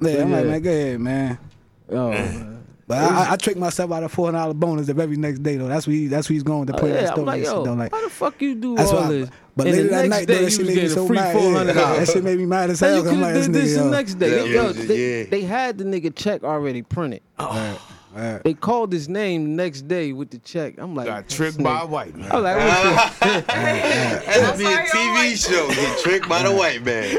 [0.00, 1.38] like, yeah, I'm like, man, go ahead, man.
[1.90, 2.57] Oh, man.
[2.88, 5.42] But I, I, I tricked myself out of four hundred dollar bonus the very next
[5.42, 5.68] day though.
[5.68, 7.20] That's what he, that's what he's going to Oh, play that yeah, story.
[7.20, 7.74] I'm like, and shit, yo, though.
[7.74, 9.06] Like, why the fuck you do that's all why.
[9.06, 9.30] I- this?
[9.54, 11.04] But and later the that night, day, though, you that was shit made me so
[11.04, 11.36] a free mad.
[11.36, 12.06] four hundred Yeah, dollars.
[12.06, 12.96] that shit made me mad as hell.
[12.96, 14.30] you 'cause I'm could like, have this did this nigga, the next day.
[14.30, 17.22] Yeah, Yo, yeah, they, they had the nigga check already printed.
[17.38, 17.80] Oh,
[18.16, 18.42] Alright.
[18.42, 20.74] They called his name the next day with the check.
[20.78, 22.32] I'm like, Got tricked by a white man.
[22.32, 25.68] I'm like, what the- That'd be a TV show.
[25.68, 27.12] Get tricked by the white man.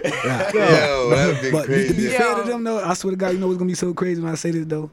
[0.53, 3.37] Yo, that'd be But to be fair to them though, I swear to God, you
[3.39, 4.89] know what's gonna be so crazy when I say this though.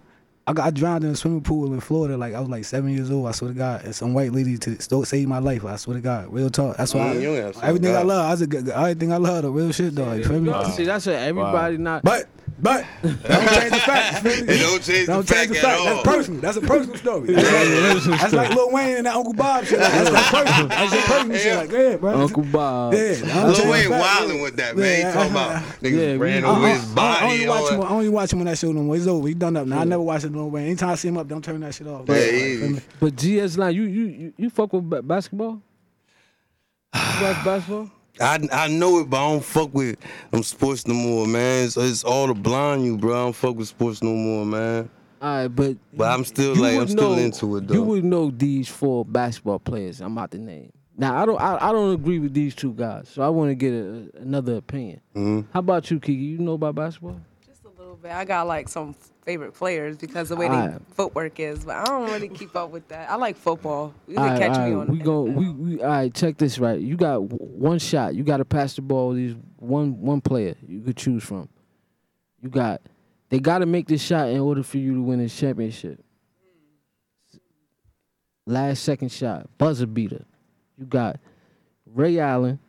[0.49, 2.17] I got I drowned in a swimming pool in Florida.
[2.17, 3.27] Like I was like seven years old.
[3.27, 5.65] I swear to God, and some white lady to still save my life.
[5.65, 6.77] I swear to God, real talk.
[6.77, 8.27] That's why Mm, you I, ain't swear to everything I love.
[8.27, 10.13] I was a good, everything I love, the real shit though.
[10.13, 10.53] You feel me?
[10.73, 12.05] See, that's what everybody not.
[12.05, 12.29] But
[12.59, 14.25] but don't change the facts.
[14.25, 14.53] you feel me?
[14.55, 15.85] It don't change the Don't fact change the at all.
[15.87, 16.41] That's personal.
[16.41, 17.35] That's a personal story.
[17.35, 19.79] That's like, that's like Lil Wayne and that Uncle Bob shit.
[19.79, 20.69] Like, that's like personal.
[20.69, 21.57] That's your personal shit.
[21.57, 22.21] Like, yeah, bro.
[22.23, 22.95] Uncle Bob.
[22.95, 24.85] Yeah, Lil Wayne wilding with that, man.
[24.97, 25.73] He Yeah, talking about uh-huh.
[25.83, 27.81] niggas Yeah, ran we- over his I, I, only watch him.
[27.81, 27.87] that.
[27.87, 28.97] I only watch him when that show no more.
[28.97, 29.29] It's over.
[29.29, 29.81] He done up now.
[29.81, 30.67] I never watch it Lil Wayne.
[30.67, 32.05] Anytime I see him up, don't turn that shit off.
[32.09, 32.81] Yeah, Like, he- feel me?
[33.01, 35.61] But GS Lion, you you you, you fuck with basketball?
[36.95, 37.91] You watch basketball?
[38.21, 39.97] I I know it, but I don't fuck with
[40.31, 41.69] them sports no more, man.
[41.71, 43.13] So it's all the blind you, bro.
[43.13, 44.89] I don't fuck with sports no more, man.
[45.21, 47.75] All right, but But I'm still you like I'm would still know- into it though.
[47.75, 50.73] You would know these four basketball players I'm about the name.
[50.99, 53.55] Now I don't I, I don't agree with these two guys, so I want to
[53.55, 55.01] get a, another opinion.
[55.15, 55.47] Mhm.
[55.53, 56.23] How about you, Kiki?
[56.23, 57.21] You know about basketball?
[57.47, 58.13] Just a little bit.
[58.13, 58.95] I got like some
[59.27, 60.71] favorite players because the way Alright.
[60.71, 63.11] their footwork is, but I don't really keep up with that.
[63.11, 63.93] I like football.
[64.07, 65.23] You can right, catch me on we go.
[65.23, 66.15] We, we all right.
[66.15, 66.81] Check this right.
[66.81, 68.15] You got one shot.
[68.15, 69.13] You got to pass the ball.
[69.13, 71.49] These one one player you could choose from.
[72.41, 72.81] You got.
[73.29, 76.01] They got to make this shot in order for you to win this championship.
[78.47, 80.25] Last second shot, buzzer beater.
[80.79, 81.19] You got
[81.85, 82.61] Ray Allen,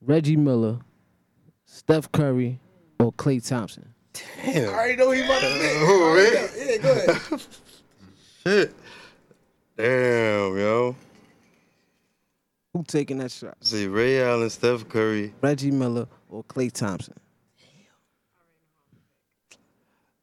[0.00, 0.78] Reggie Miller,
[1.66, 2.58] Steph Curry,
[2.98, 3.92] or Klay Thompson.
[4.44, 4.68] Damn.
[4.68, 5.46] I already know he about to
[5.86, 6.50] Who, Rick?
[6.56, 7.40] Yeah, go ahead.
[8.44, 8.74] Shit.
[9.76, 10.96] Damn, yo.
[12.74, 13.56] Who taking that shot?
[13.60, 15.32] See, Ray Allen, Steph Curry.
[15.40, 17.14] Reggie Miller or Klay Thompson?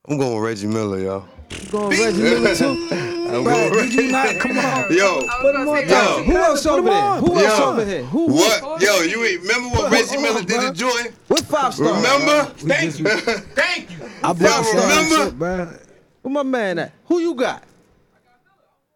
[0.07, 1.25] I'm going with Reggie Miller, yo.
[1.49, 2.87] You going Reggie Miller too?
[2.91, 4.39] I'm Right, going did you not?
[4.39, 4.93] Come on.
[4.95, 5.85] Yo, I was gonna Yo.
[5.87, 6.25] that.
[6.25, 7.11] Who else over there?
[7.15, 7.65] Who else Yo.
[7.71, 8.03] over here?
[8.03, 8.27] Who?
[8.27, 8.81] what?
[8.81, 11.14] Yo, you ain't- remember what Reggie Miller did to Jordan?
[11.55, 11.95] Five star?
[11.95, 12.43] Remember?
[12.57, 13.05] Thank you.
[13.55, 14.09] Thank you.
[14.21, 15.15] I bought remember?
[15.25, 15.73] shit, bro.
[16.21, 16.91] Where my man at?
[17.05, 17.63] Who you got?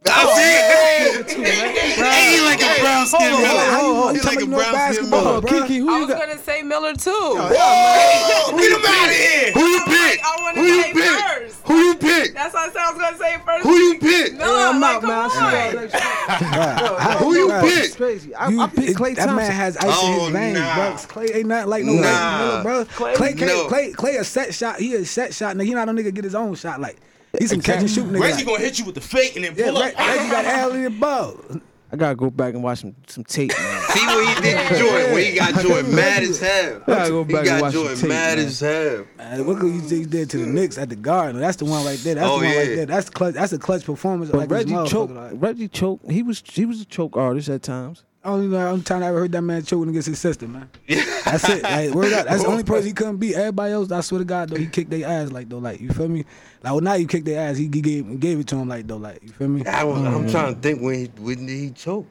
[0.05, 1.49] I oh, see it.
[1.59, 3.59] He like a brown skin Hold Miller.
[3.59, 4.15] hold on, hold on.
[4.15, 5.41] He like a brown skin Miller.
[5.41, 5.61] bro.
[5.61, 6.19] Kiki, who I you was got?
[6.21, 7.11] gonna say Miller too.
[7.11, 9.51] Whoa, get him out of here.
[9.51, 10.19] Who you pick?
[10.23, 11.19] I wanna Who you say pick?
[11.19, 11.67] first.
[11.67, 12.33] Who you pick?
[12.33, 13.63] That's what I said I was gonna say first.
[13.67, 14.33] Who you pick?
[14.33, 15.89] Miller, Yeah, I'm like, out, come man.
[16.29, 17.17] I on.
[17.23, 17.95] Who you pick?
[17.97, 18.33] Crazy.
[18.35, 21.23] I, You, I picked Klay that man has ice oh, in Oh, his veins, bro.
[21.23, 22.85] Klay ain't not like no Miller, bro.
[22.85, 24.79] Klay- Klay, Klay, Klay, Klay, a set shot.
[24.79, 25.55] He a set shot.
[25.57, 26.79] Nigga, he not no nigga get his own shot.
[26.79, 26.97] Like
[27.37, 28.21] he's some catch and shoot nigga.
[28.21, 29.97] Reggie gonna hit you with the fake and then Yeah, pull Re- up.
[29.99, 31.61] Reggie got alley above.
[31.91, 33.81] I gotta go back and watch some some tape, man.
[33.89, 36.81] See what he did to Jordan when he got Jordan mad as hell.
[36.85, 38.45] I gotta go He back and got watch the Jordan tape, mad man.
[38.47, 39.05] as hell.
[39.17, 41.41] Man, look what he did to the Knicks at the Garden.
[41.41, 42.13] That's the one right there.
[42.15, 42.85] That's Oh, the one right there.
[42.85, 43.33] That's clutch.
[43.33, 44.29] That's a clutch performance.
[44.29, 45.09] But like Reggie motherfucker, choke.
[45.09, 45.31] like.
[45.33, 46.01] Reggie choke.
[46.11, 48.03] He was he was a choke artist at times.
[48.23, 50.69] Only know, only time I ever heard that man choking against his sister, man.
[50.87, 51.63] That's it.
[51.63, 52.25] Like, word up.
[52.27, 53.35] That's the only person he couldn't beat.
[53.35, 55.59] Everybody else, I swear to God, though, he kicked their ass like though.
[55.59, 56.25] Like you feel me?
[56.61, 57.55] Like well, now you kicked their ass.
[57.55, 58.97] He, he gave gave it to him like though.
[58.97, 59.65] Like you feel me?
[59.65, 62.07] I was, I'm trying to think when he when did he choke.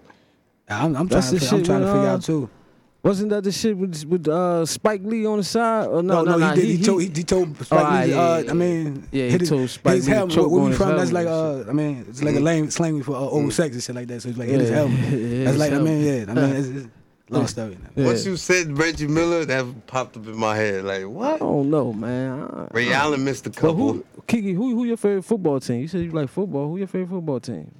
[0.66, 2.50] I'm, I'm trying to the I'm trying to figure uh, out too.
[3.08, 5.86] Wasn't that the shit with with uh, Spike Lee on the side?
[5.88, 6.64] Or no, No, no, no, he did.
[6.78, 8.10] He, told he, he told Spike ah, Lee.
[8.10, 8.50] yeah, uh, yeah, yeah.
[8.50, 10.34] I mean, Yeah, he hit his, told Spike his Lee to helmet.
[10.36, 10.96] choke Where on we from?
[10.96, 13.82] That's like uh, I mean, it's like a lame slang for uh, old sex and
[13.82, 14.20] shit like that.
[14.22, 14.98] So it's like hit his helmet.
[15.10, 16.12] yeah, That's like I mean, yeah.
[16.26, 16.28] helmet.
[16.38, 16.90] I mean, it's, it's a
[17.34, 17.78] long story.
[17.96, 18.04] Yeah.
[18.06, 20.84] Once you said Reggie Miller, that popped up in my head.
[20.84, 21.36] Like what?
[21.36, 22.42] I don't know, man.
[22.42, 23.92] I- Ray Allen missed a But couple.
[23.94, 24.52] who, Kiki?
[24.52, 25.80] Who who your favorite football team?
[25.80, 26.68] You said you like football.
[26.68, 27.70] Who your favorite football team?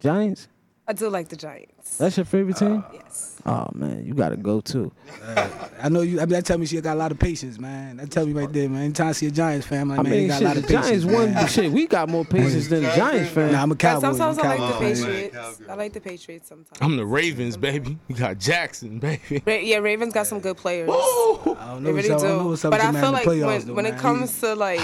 [0.00, 0.48] Giants.
[0.88, 1.71] I do like the Giants.
[1.98, 2.78] That's your favorite team?
[2.86, 3.28] Uh, yes.
[3.44, 4.92] Oh man, you gotta go too.
[5.24, 5.48] Uh,
[5.82, 6.18] I know you.
[6.18, 7.96] I mean, that tell me she got a lot of patience, man.
[7.96, 8.82] That tell me right there, man.
[8.82, 10.46] Anytime I see a Giants fan, I'm like, I man, mean, you got shit, a
[10.46, 11.04] lot the of patience.
[11.04, 11.04] Giants
[11.36, 11.46] won.
[11.48, 13.50] Shit, we got more patience than the Giants fan.
[13.52, 14.00] Nah, I'm a But cowboy.
[14.00, 14.94] sometimes I'm I a like the Cowboy.
[14.94, 15.34] Patriots.
[15.36, 15.72] Cowboy.
[15.72, 16.78] I like the Patriots sometimes.
[16.80, 17.98] I'm the Ravens, baby.
[18.06, 19.42] You got Jackson, baby.
[19.44, 20.88] Ra- yeah, Ravens got some good players.
[20.88, 22.48] I don't know They really up- I don't know do.
[22.50, 24.80] what's up But I feel like when, though, when it comes to like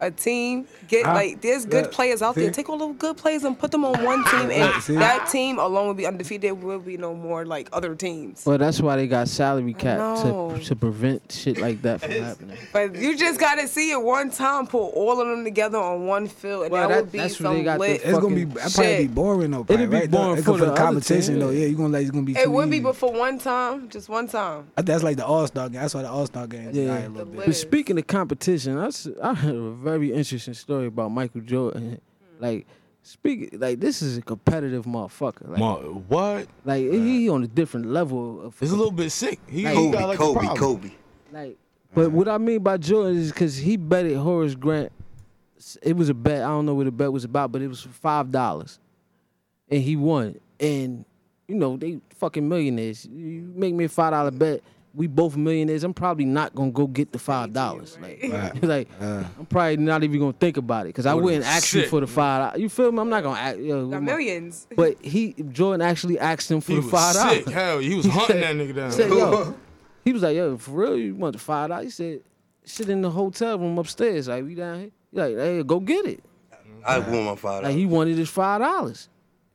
[0.00, 1.14] a team, get Huh?
[1.14, 1.90] like there's good Yeah.
[1.92, 2.50] players out there.
[2.50, 4.94] Take all the good players and put them on one team, Yeah, and see?
[4.96, 6.42] that team alone will be undefeated.
[6.42, 8.44] There will be no more like other teams.
[8.46, 12.56] Well, that's why they got salary cap to to prevent shit like that from happening.
[12.72, 16.26] But you just gotta see it one time, put all of them together on one
[16.28, 18.00] field, and Well, that, that- would be that's where some got lit.
[18.04, 18.44] It's gonna be.
[18.46, 19.64] fucking That probably be boring though.
[19.64, 20.10] Probably, It'd be right?
[20.10, 21.50] boring Though, for for the the other competition team, though.
[21.50, 21.60] yeah.
[21.60, 22.36] Yeah, you gonna like it's gonna be.
[22.36, 24.64] It would be, but for one time, just one time.
[24.78, 25.80] I that's like the All Star game.
[25.82, 26.70] That's why the All Star game.
[26.72, 26.84] Yeah.
[26.84, 27.46] Yeah, a little bit.
[27.46, 29.58] But speaking of competition, I, s- I heard a
[29.90, 32.00] very interesting story about Michael Jordan.
[32.38, 32.44] Hmm.
[32.44, 32.66] Like,
[33.02, 35.48] speak like this is a competitive motherfucker.
[35.48, 36.46] Like, Ma, what?
[36.64, 38.62] like he on a different level of.
[38.62, 39.40] It's a little bit sick.
[39.48, 40.56] He, he Kobe, got like a Kobe, problem.
[40.56, 40.90] Kobe.
[41.32, 41.58] Like,
[41.94, 44.92] but what I mean by Jordan is because he betted Horace Grant.
[45.82, 46.42] It was a bet.
[46.42, 48.78] I don't know what the bet was about, but it was for five dollars,
[49.68, 50.38] and he won.
[50.58, 51.04] And
[51.48, 53.04] you know they fucking millionaires.
[53.06, 54.62] You make me a five dollar bet.
[54.92, 55.84] We both millionaires.
[55.84, 57.96] I'm probably not gonna go get the five dollars.
[58.02, 58.62] Like, Right.
[58.64, 61.86] like Uh, I'm probably not even gonna think about it because I wouldn't ask you
[61.86, 62.40] for the five.
[62.50, 62.60] dollars.
[62.60, 62.98] You feel me?
[62.98, 63.58] I'm not gonna ask.
[63.58, 64.66] Yo, Got with my- millions.
[64.76, 67.44] But he Jordan actually asked him for He the five sick.
[67.44, 67.52] dollars.
[67.54, 68.90] Hell, he was He hunting said- that nigga down.
[68.92, 69.54] Said, yo,
[70.04, 71.84] he was like, yo, for real, you want the five dollars?
[71.84, 72.20] He said,
[72.64, 74.26] shit in the hotel room upstairs.
[74.28, 74.90] Like, we down here.
[75.12, 76.24] He like, hey, go get it.
[76.84, 77.62] I want my five.
[77.62, 79.08] Like, he wanted his five dollars.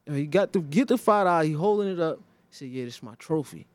[0.09, 1.47] He got to get the five dollars.
[1.47, 2.19] He holding it up.
[2.51, 3.67] He said, yeah, this is my trophy.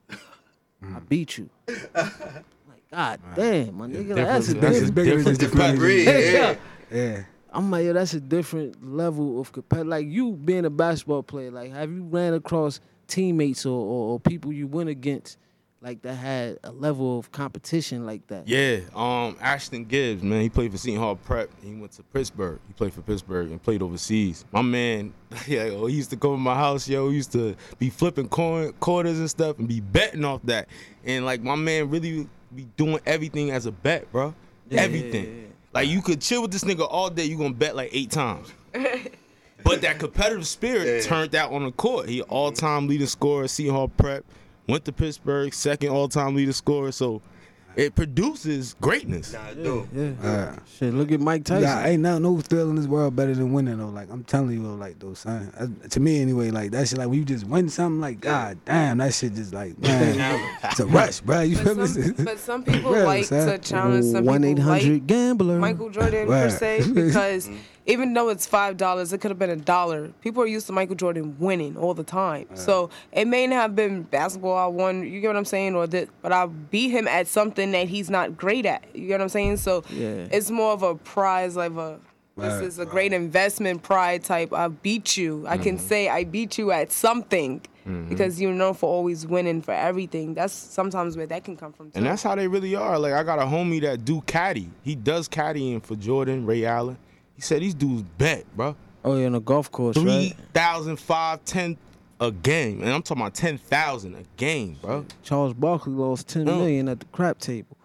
[0.85, 0.97] Mm.
[0.97, 1.51] I beat you.
[1.95, 4.95] like, god damn, my nigga, like, that's a Different- that's different.
[4.95, 6.55] bigger different just Different breed, yeah.
[6.91, 7.23] yeah.
[7.53, 9.89] I'm like, yo, that's a different level of competitive.
[9.89, 14.21] Like you being a basketball player, like have you ran across teammates or, or, or
[14.21, 15.37] people you went against
[15.83, 18.47] like that had a level of competition like that.
[18.47, 21.49] Yeah, um, Ashton Gibbs, man, he played for Seton Hall Prep.
[21.63, 22.59] He went to Pittsburgh.
[22.67, 24.45] He played for Pittsburgh and played overseas.
[24.53, 25.15] My man,
[25.47, 27.09] yeah, yo, he used to come to my house, yo.
[27.09, 30.69] He used to be flipping coin, quarters and stuff and be betting off that.
[31.05, 34.35] And like my man really be doing everything as a bet, bro.
[34.71, 35.53] everything.
[35.73, 38.53] Like you could chill with this nigga all day, you gonna bet like eight times.
[39.65, 42.09] but that competitive spirit turned out on the court.
[42.09, 44.25] He all time leading scorer, Seton Hall Prep.
[44.69, 46.93] Went to Pittsburgh, second all time leader scorer.
[46.93, 47.23] So
[47.77, 49.33] it produces greatness.
[49.33, 49.89] Nah, dope.
[49.95, 50.59] Yeah.
[50.77, 51.63] Shit, look at Mike Tyson.
[51.63, 53.89] Yeah, ain't no no thrill in this world better than winning though.
[53.89, 55.51] Like I'm telling you, like those son.
[55.59, 56.99] That's- To me anyway, like that shit.
[56.99, 60.81] Like when you just win something, like God damn, that shit just like man, it's
[60.81, 61.41] a rush, bro.
[61.43, 62.11] You feel But some, me?
[62.25, 63.47] but some people Real, like son.
[63.49, 65.59] to challenge some One eight people like gambler.
[65.59, 67.49] Michael Jordan per se because
[67.87, 70.09] even though it's five dollars, it could have been a dollar.
[70.21, 73.77] People are used to Michael Jordan winning all the time, so it may not have
[73.77, 75.03] been basketball I won.
[75.03, 78.11] You get what I'm saying, or that, but I beat him at something that he's
[78.11, 78.85] not great at.
[78.95, 79.57] You get what I'm saying?
[79.59, 80.29] So Yeah.
[80.31, 81.99] it's more of a prize, like a.
[82.37, 84.55] This is a great investment pride type.
[84.55, 85.45] I beat you.
[85.47, 85.87] I can mm-hmm.
[85.87, 88.09] say I beat you at something mm-hmm.
[88.09, 90.33] because you're known for always winning for everything.
[90.33, 91.91] That's sometimes where that can come from.
[91.91, 91.99] Too.
[91.99, 92.99] And that's how they really are.
[92.99, 94.71] Like I got a homie that do caddy.
[94.83, 96.97] He does caddying for Jordan, Ray Allen.
[97.41, 98.77] He said these dudes bet, bro.
[99.03, 100.37] oh yeah, on a golf course, Three right?
[100.53, 101.79] thousand, five, ten
[102.21, 102.83] a game.
[102.83, 105.07] And I'm talking about ten thousand a game, bro.
[105.23, 107.79] Charles Barkley lost ten million at the crap table.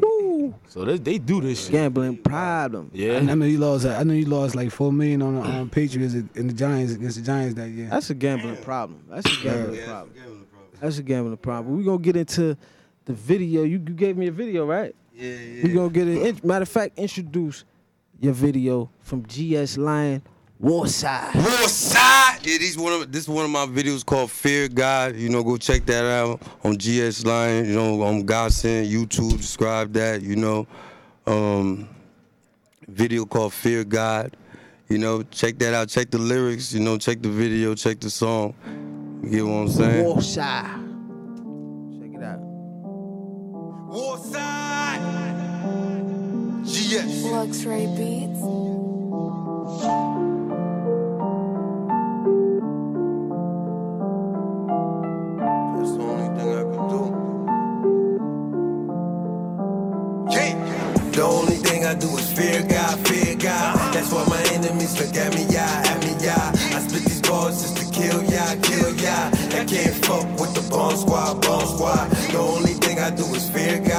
[0.00, 0.52] Woo!
[0.66, 1.70] So they, they do this shit.
[1.70, 2.90] Gambling problem.
[2.92, 3.18] Yeah.
[3.18, 3.86] I know he lost.
[3.86, 7.18] I know he lost like four million on the um, Patriots and the Giants against
[7.18, 7.86] the Giants that year.
[7.88, 9.04] That's a gambling problem.
[9.08, 10.46] That's a gambling problem.
[10.80, 11.78] That's a gambling problem.
[11.78, 12.56] We gonna get into
[13.04, 13.62] the video.
[13.62, 14.92] You, you gave me a video, right?
[15.14, 15.62] Yeah, yeah.
[15.62, 16.44] We gonna get it.
[16.44, 17.62] Matter of fact, introduce
[18.22, 20.22] your video from GS Lion
[20.60, 21.32] Warside.
[21.32, 22.46] Northside.
[22.46, 25.16] Yeah, these one of this is one of my videos called Fear God.
[25.16, 27.66] You know, go check that out on GS Lion.
[27.66, 29.38] You know, on Godsend, YouTube.
[29.38, 30.22] Describe that.
[30.22, 30.68] You know,
[31.26, 31.88] um,
[32.86, 34.36] video called Fear God.
[34.88, 35.88] You know, check that out.
[35.88, 36.72] Check the lyrics.
[36.72, 37.74] You know, check the video.
[37.74, 38.54] Check the song.
[39.24, 40.04] You get what I'm saying?
[40.04, 40.81] Warside.
[46.92, 47.24] GS.
[47.24, 48.40] Luxury Beats.
[48.42, 48.48] The
[56.04, 57.00] only thing I do.
[60.30, 60.54] Yeah.
[61.12, 63.94] The only thing I do is fear God, fear God.
[63.94, 66.52] That's why my enemies look at me, yeah, at me, yeah.
[66.76, 69.30] I spit these bars just to kill ya, kill ya.
[69.60, 72.10] I can't fuck with the bomb squad, bomb squad.
[72.32, 73.91] The only thing I do is fear God,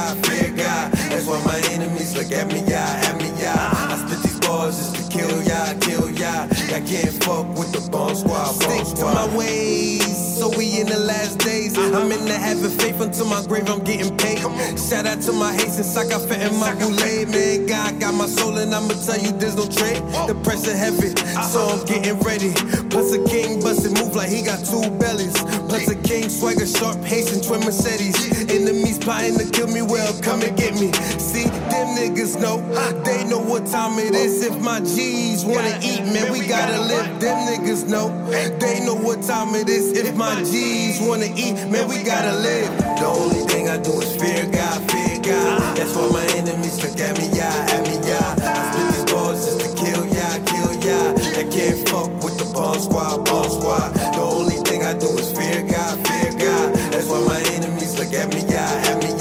[2.14, 3.70] look at me, yeah, at me, yeah.
[3.72, 6.46] I spit these bars just to kill ya, kill ya.
[6.74, 8.94] I can't fuck with the bomb squad, bomb squad.
[8.94, 10.03] to my ways.
[10.44, 11.72] So we in the last days.
[11.78, 13.66] I'm in the having faith until my grave.
[13.66, 14.40] I'm getting paid.
[14.76, 17.64] Shout out to my Haitians, I got fat in my boulay, man.
[17.64, 20.04] God got my soul, and I'ma tell you there's no trade.
[20.28, 21.16] The pressure heavy,
[21.48, 22.52] so I'm getting ready.
[22.92, 25.32] Plus a king bustin' move like he got two bellies.
[25.64, 28.20] Plus a king swagger sharp Haitian twin Mercedes.
[28.52, 30.92] Enemies plotting to kill me, well come and get me.
[31.16, 32.60] See them niggas know,
[33.00, 34.44] they know what time it is.
[34.44, 37.18] If my G's wanna eat, man, we gotta live.
[37.18, 38.12] Them niggas know,
[38.60, 39.96] they know what time it is.
[39.96, 42.76] If my G's wanna eat, man, we gotta live.
[42.78, 45.76] The only thing I do is fear God, fear God.
[45.76, 48.34] That's why my enemies look at me, yeah, at me, yeah.
[48.42, 50.98] I spit these bars just to kill ya, kill ya.
[51.38, 53.94] I can't fuck with the bomb squad, bomb squad.
[53.94, 56.74] The only thing I do is fear God, fear God.
[56.90, 59.13] That's why my enemies look at me, yeah, at me,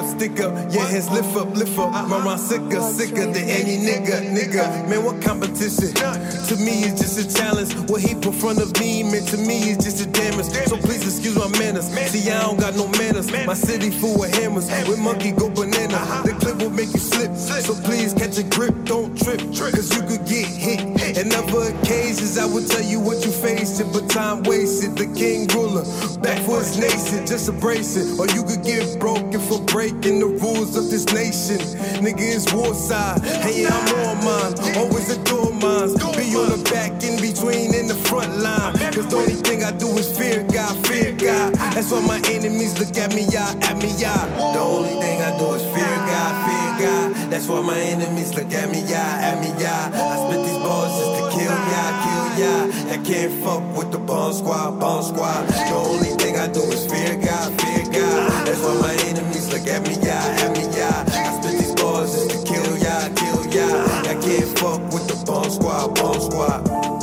[0.00, 2.08] up, stick up, yeah, hands lift up, lift up.
[2.08, 4.88] Mama sicker, sicker than any nigga, nigga.
[4.88, 5.92] Man, what competition?
[5.94, 7.74] To me, it's just a challenge.
[7.88, 10.46] What he put front of me, man, to me, it's just a damage.
[10.68, 11.88] So please excuse my manners.
[12.10, 13.30] See, I don't got no manners.
[13.46, 14.70] My city full of hammers.
[14.88, 15.98] With monkey go banana.
[16.24, 17.34] The clip will make you slip.
[17.36, 19.40] So please catch a grip, don't trip.
[19.40, 20.80] Cause you could get hit.
[21.16, 24.96] And other occasions, I would tell you what you facing, but time wasted.
[24.96, 25.84] The king ruler,
[26.20, 28.18] back for his nation, just embrace it.
[28.18, 31.58] Or you could get broken for breaking the rules of this nation.
[32.04, 33.22] Nigga, it's war side.
[33.24, 34.76] Hey, I'm on mine.
[34.76, 35.94] Always adore mines.
[36.16, 38.74] Be on the back, in between, in the front line.
[38.94, 41.54] Cause the only thing I do is fear God, fear God.
[41.74, 44.26] That's why my enemies look at me, yeah, at me, yeah.
[44.54, 47.30] The only thing I do is fear God, fear God.
[47.30, 49.90] That's why my enemies look at me, yeah, at me, yeah.
[49.92, 52.64] I spit these bars just to kill ya, kill ya.
[52.88, 55.46] I can't fuck with the bomb squad, bomb squad.
[55.48, 58.46] The only thing I do is fear God, fear God.
[58.46, 61.04] That's why my enemies look at me, yeah, at me, yeah.
[61.06, 63.68] I spit these bars just to kill ya, kill ya.
[64.12, 66.99] I can't fuck with the bomb squad, bomb squad.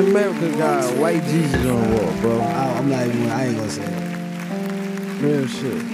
[0.00, 2.40] America got white Jesus on the wall, bro.
[2.40, 3.30] I, I'm not even.
[3.30, 5.22] I ain't gonna say it.
[5.22, 5.84] Real shit.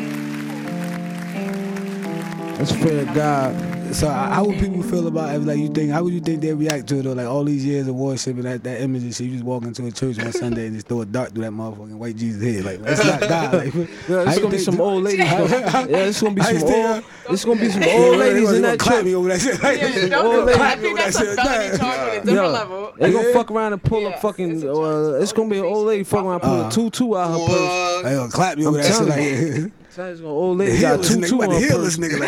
[2.59, 3.76] That's fair, God.
[3.97, 5.39] So how how would people feel about it?
[5.41, 5.91] Like you think?
[5.91, 7.03] How would you think they react to it?
[7.05, 9.27] Though, like all these years of worship and that, that image and shit.
[9.29, 11.53] You just walk into a church on Sunday and just throw a dart through that
[11.53, 12.65] motherfucking white Jesus head.
[12.67, 13.55] Like that's not God.
[13.55, 15.31] Like, Yeah, it's gonna be think- some old ladies.
[15.31, 15.47] though.
[15.47, 17.05] Yeah, it's gonna be some old.
[17.31, 19.15] It's gonna be some old ladies in that clap church.
[19.15, 19.63] over that shit.
[19.63, 20.61] Like, Yeah, don't, lady.
[20.61, 22.93] I think that's a felony charge on a different level.
[22.99, 24.51] They gonna fuck around and pull Yeah, up fucking.
[24.57, 26.69] it's a Uh, it's gonna be an old lady fucking around pulling Uh.
[26.69, 28.03] a tutu out her purse.
[28.05, 29.73] They gonna clap me over that shit.
[29.97, 31.61] telling Like, It's gonna old the lady got a heelless nigga, tutu about on the
[31.61, 31.97] her heelless purse.
[31.97, 32.19] nigga.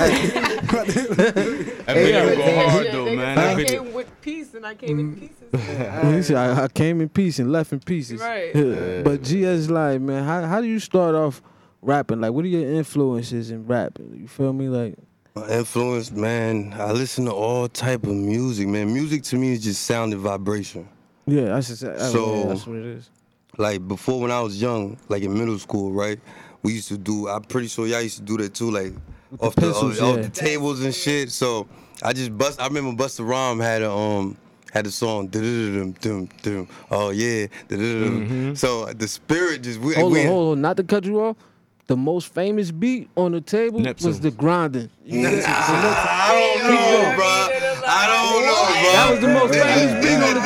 [0.00, 0.70] Like,
[1.86, 3.38] That video go hard Yeah, though, they- man.
[3.38, 3.82] I video.
[3.84, 5.20] came with peace and I came in mm.
[5.20, 5.36] pieces.
[6.16, 8.20] He said, I, I came in peace and left in pieces.
[8.20, 8.52] Right.
[9.04, 11.42] But GS like, man, how how do you start off
[11.82, 12.20] rapping?
[12.20, 14.14] Like, what are your influences in rapping?
[14.20, 14.68] You feel me?
[14.68, 14.94] Like,
[15.34, 16.74] My influence, man.
[16.78, 18.92] I listen to all type of music, man.
[18.92, 20.88] Music to me is just sound and vibration.
[21.26, 21.92] yeah, I should say.
[21.92, 23.10] I- So- yeah, that's what it is.
[23.58, 26.18] Like before, when I was young, like in middle school, right?
[26.62, 27.28] We used to do.
[27.28, 28.92] I'm pretty sure y'all used to do that too, like
[29.32, 30.22] the off the, pencils, off yeah.
[30.22, 31.30] the tables and shit.
[31.30, 31.66] So
[32.02, 32.60] I just bust.
[32.60, 34.36] I remember Busta Rhyme had a um
[34.72, 35.26] had a song.
[35.28, 36.68] dum dum dum.
[36.90, 37.46] Oh yeah.
[37.68, 40.00] dum So the spirit just we, Mm-hmm.
[40.00, 40.60] Hold we on, hold on.
[40.62, 41.36] Not to cut you off.
[41.86, 44.06] The most famous beat on the table Neptune.
[44.06, 44.90] was the grinding.
[45.04, 47.26] You know, I don't know, bro.
[47.84, 48.92] I don't know, bro.
[48.92, 50.44] that was the most famous beat on the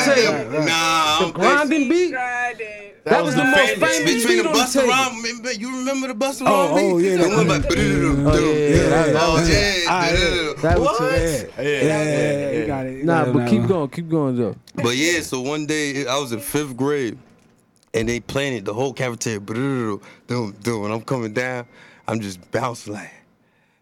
[0.55, 0.65] table.
[0.65, 1.53] Nah, I The don't think so.
[1.53, 2.11] grinding beat.
[2.13, 2.84] Grinding.
[3.05, 5.53] That was the most famous between beat the on the Busta table.
[5.61, 6.93] You remember the Busta Oh, Rhyme beat?
[6.93, 10.53] oh, yeah, that- one like, Oh, yeah, yeah, that- that oh yeah, Ah, yeah.
[10.63, 11.13] That was what?
[11.13, 13.05] yeah, yeah, yeah, you got it.
[13.05, 14.57] Nah, but keep going, keep going though.
[14.77, 17.19] But yeah, so one day I was in fifth grade,
[17.93, 19.39] and they playing it the whole cafeteria.
[19.41, 20.01] Doom,
[20.63, 20.83] doom.
[20.83, 21.67] When I'm coming down,
[22.09, 23.11] I'm just bouncing like,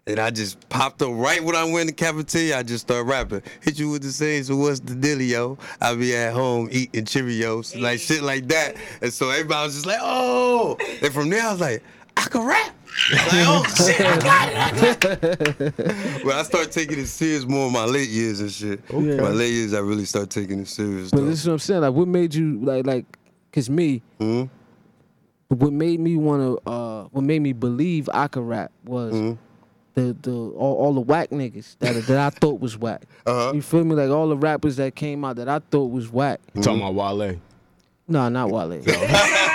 [0.06, 2.58] and I just popped up right when I went to the cafeteria.
[2.58, 3.42] I just start rapping.
[3.60, 4.42] Hit you with the same.
[4.44, 5.58] So what's the dealio?
[5.80, 8.76] I be at home eating Cheerios, like shit like that.
[9.00, 10.76] And so everybody was just like, oh.
[11.02, 11.82] And from there I was like,
[12.16, 12.74] I can rap.
[13.12, 15.74] Like, oh shit, I got it.
[15.80, 16.22] I.
[16.24, 18.80] But I started taking it serious more in my late years and shit.
[18.90, 19.16] Okay.
[19.20, 21.10] My late years, I really start taking it serious.
[21.10, 21.26] But though.
[21.26, 21.80] this is what I'm saying.
[21.80, 23.06] Like, what made you like, like,
[23.52, 24.50] cause me, Mhm.
[25.48, 29.38] what made me wanna, uh, what made me believe I could rap was Mhm.
[29.94, 33.02] The the all, all the whack niggas that that I thought was whack.
[33.26, 33.52] Uh-huh.
[33.54, 33.94] You feel me?
[33.94, 36.40] Like all the rappers that came out that I thought was whack.
[36.54, 37.38] You talking about Wale?
[38.08, 38.68] No, not Wale.
[38.68, 38.82] Wale,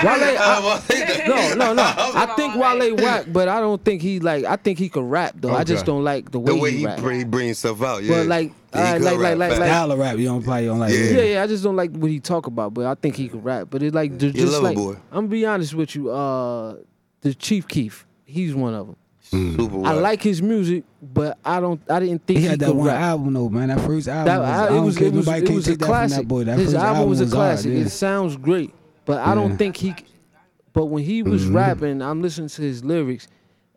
[0.04, 1.84] I, no, no, no.
[1.98, 4.46] I think Wale whack, but I don't think he like.
[4.46, 5.54] I think he could rap though.
[5.54, 7.00] I just don't like the way, the way he, he, rap.
[7.00, 8.16] bring, he bring himself out, yeah.
[8.16, 10.44] But like, Yeah, he alright, could like, like, like, like, Style of rap, you don't
[10.44, 10.94] probably don't like.
[10.94, 11.00] Yeah.
[11.00, 11.44] Yeah, yeah.
[11.44, 13.68] I just don't like what he talk about, but I think he could rap.
[13.70, 14.94] But it like just, just like boy.
[15.12, 16.10] I'm gonna be honest with you.
[16.12, 16.78] Uh,
[17.22, 18.96] the Chief Keef, he's one of them.
[19.30, 21.82] Super I like his music, but I don't.
[21.90, 23.02] I didn't think He he, had that could one rap.
[23.02, 23.68] album though, man.
[23.70, 24.26] That first album.
[24.26, 25.08] That, was, I- I it don't was care.
[25.08, 26.18] it was Nobody it can't was a take that from classic.
[26.18, 26.44] that boy.
[26.46, 27.74] That His first album was a hard, classic.
[27.74, 27.80] yeah.
[27.80, 28.74] It sounds great,
[29.06, 29.96] but I don't think he.
[30.74, 31.56] But when he was Mm-hmm.
[31.56, 33.28] rapping, I'm listening to his lyrics.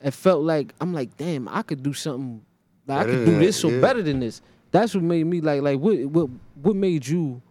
[0.02, 2.42] It felt like I'm like, damn, I could do something.
[2.86, 3.80] Like, I could do this that, or yeah.
[3.80, 4.40] better than this.
[4.70, 6.30] That's what made me like, like what, what,
[6.62, 7.42] what made you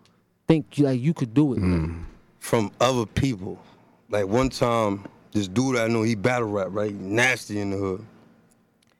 [0.48, 1.60] think like you could do it?
[1.60, 2.04] Mm.
[2.40, 3.60] from other people.
[4.10, 6.94] Like one time, this dude I know, he battle rap, right?
[6.94, 8.06] Nasty in the hood.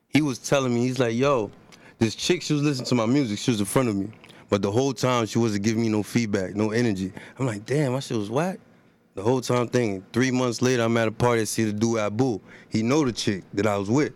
[0.10, 1.52] He was telling me, he's like, yo,
[1.98, 4.10] this chick, she was listening to my music, she was in front of me.
[4.50, 7.14] But the whole time she wasn't giving me no feedback, no energy.
[7.38, 8.60] I'm like, damn, my shit was whack.
[9.14, 10.04] The whole time thing.
[10.14, 12.40] three months later, I'm at a party to see the dude Abu.
[12.70, 14.14] He know the chick that I was with.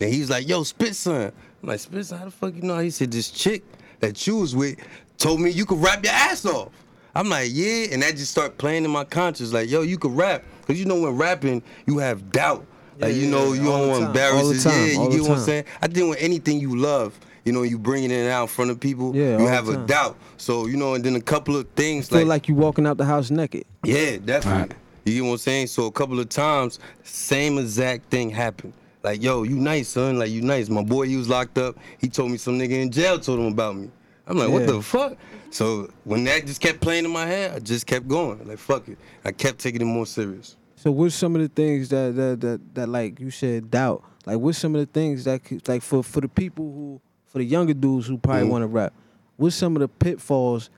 [0.00, 1.32] And he's like, yo, Spit son.
[1.62, 2.78] I'm like, Spit son, how the fuck you know?
[2.78, 3.64] He said, this chick
[4.00, 4.78] that you was with
[5.18, 6.72] told me you could rap your ass off.
[7.14, 9.52] I'm like, yeah, and that just start playing in my conscience.
[9.52, 10.42] Like, yo, you could rap.
[10.66, 12.66] Cause you know when rapping, you have doubt.
[12.98, 14.64] Like, you Yeah, know, yeah, you don't want to embarrass all it.
[14.64, 15.64] Yeah, you all get what I'm saying?
[15.82, 18.80] I think with anything you love, you know, you bringing it out in front of
[18.80, 20.16] people, Yeah, you have a doubt.
[20.38, 22.96] So, you know, and then a couple of things Feel like, like you walking out
[22.96, 23.64] the house naked.
[23.84, 24.60] yeah, definitely.
[24.62, 24.72] Right.
[25.04, 25.66] You get what I'm saying?
[25.68, 28.72] So a couple of times, same exact thing happened.
[29.04, 30.18] Like, yo, you nice, son.
[30.18, 30.68] Like, you nice.
[30.68, 31.76] My boy, he was locked up.
[31.98, 33.90] He told me some nigga in jail told him about me.
[34.26, 35.16] I'm like, what the fuck?
[35.50, 38.46] So when that just kept playing in my head, I just kept going.
[38.46, 38.98] Like, fuck it.
[39.24, 40.56] I kept taking it more serious.
[40.74, 44.02] So what's some of the things that that that, that like you said doubt?
[44.26, 47.38] Like what's some of the things that could, like for for the people who for
[47.38, 48.50] the younger dudes who probably Mhm.
[48.50, 48.92] want to rap?
[49.36, 50.70] What's some of the pitfalls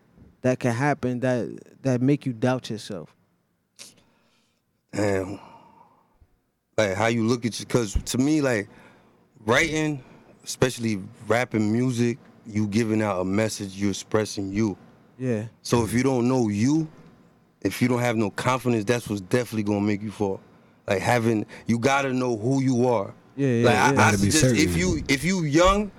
[0.42, 1.48] that can happen that
[1.82, 3.14] that make you doubt yourself?
[4.92, 5.40] Damn.
[6.76, 8.68] Like how you look at you, cause to me, like
[9.44, 10.02] writing,
[10.44, 12.18] especially rapping music,
[12.48, 14.76] you giving out a message, you expressing you.
[15.18, 15.44] Yeah.
[15.62, 16.88] So if you don't know you,
[17.62, 20.40] if you don't have no confidence, that's what's definitely gonna make you fall.
[20.86, 23.12] Like having, you gotta know who you are.
[23.36, 23.84] Yeah, yeah, like yeah.
[23.84, 24.58] I, I Gotta be suggest certain.
[24.58, 25.90] if you if you young,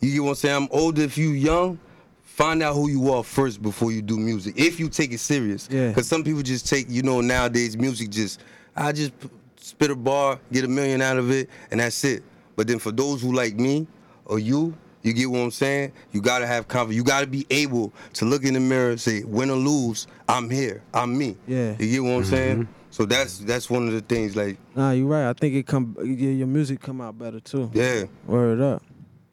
[0.00, 0.56] You get what I'm saying?
[0.56, 1.02] I'm older.
[1.02, 1.78] If you young,
[2.22, 4.54] find out who you are first before you do music.
[4.56, 5.68] If you take it serious.
[5.70, 5.88] Yeah.
[5.88, 8.40] Because some people just take, you know, nowadays music just,
[8.76, 12.22] I just p- spit a bar, get a million out of it, and that's it.
[12.54, 13.88] But then for those who like me
[14.24, 14.72] or you,
[15.02, 15.92] you get what I'm saying?
[16.12, 16.96] You gotta have confidence.
[16.96, 20.50] You gotta be able to look in the mirror and say, win or lose, I'm
[20.50, 20.82] here.
[20.92, 21.36] I'm me.
[21.46, 21.76] Yeah.
[21.78, 22.68] You get what I'm saying?
[22.90, 24.34] So that's that's one of the things.
[24.34, 25.28] Like, Nah, you're right.
[25.28, 27.70] I think it come yeah, your music come out better too.
[27.74, 28.82] yeah, Word up.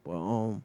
[0.04, 0.62] But um,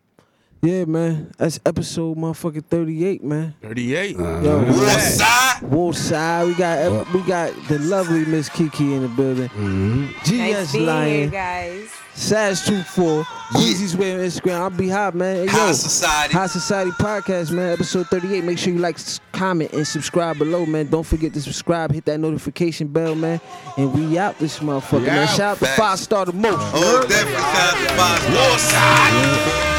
[0.61, 1.31] yeah, man.
[1.37, 3.55] That's episode motherfucking thirty eight, man.
[3.61, 4.15] 38.
[4.15, 4.41] Uh-huh.
[4.43, 5.61] Yo, we War got- side.
[5.63, 6.47] Wolf side.
[6.47, 9.49] We got we got the lovely Miss Kiki in the building.
[9.49, 10.37] Mm-hmm.
[10.37, 11.89] Nice GS being here, Lion, guys.
[12.13, 13.25] Sash two four,
[13.57, 14.59] Easy's way on Instagram.
[14.59, 15.37] I'll be hot, man.
[15.37, 16.33] Hey, yo, High Society.
[16.33, 17.71] High Society Podcast, man.
[17.71, 18.43] Episode 38.
[18.43, 18.97] Make sure you like,
[19.31, 20.87] comment, and subscribe below, man.
[20.87, 21.91] Don't forget to subscribe.
[21.93, 23.39] Hit that notification bell, man.
[23.77, 25.19] And we out this motherfucker, We man.
[25.19, 25.29] out.
[25.29, 26.57] Shout out to Five Star the most.
[26.75, 29.70] Oh, definitely shout out to Five War side.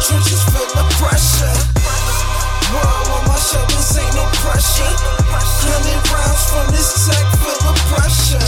[0.00, 1.52] Trenches, feel the pressure.
[2.72, 4.92] World on my shoulders, ain't no pressure.
[5.60, 8.40] Hundred rounds from this tech, feel the pressure.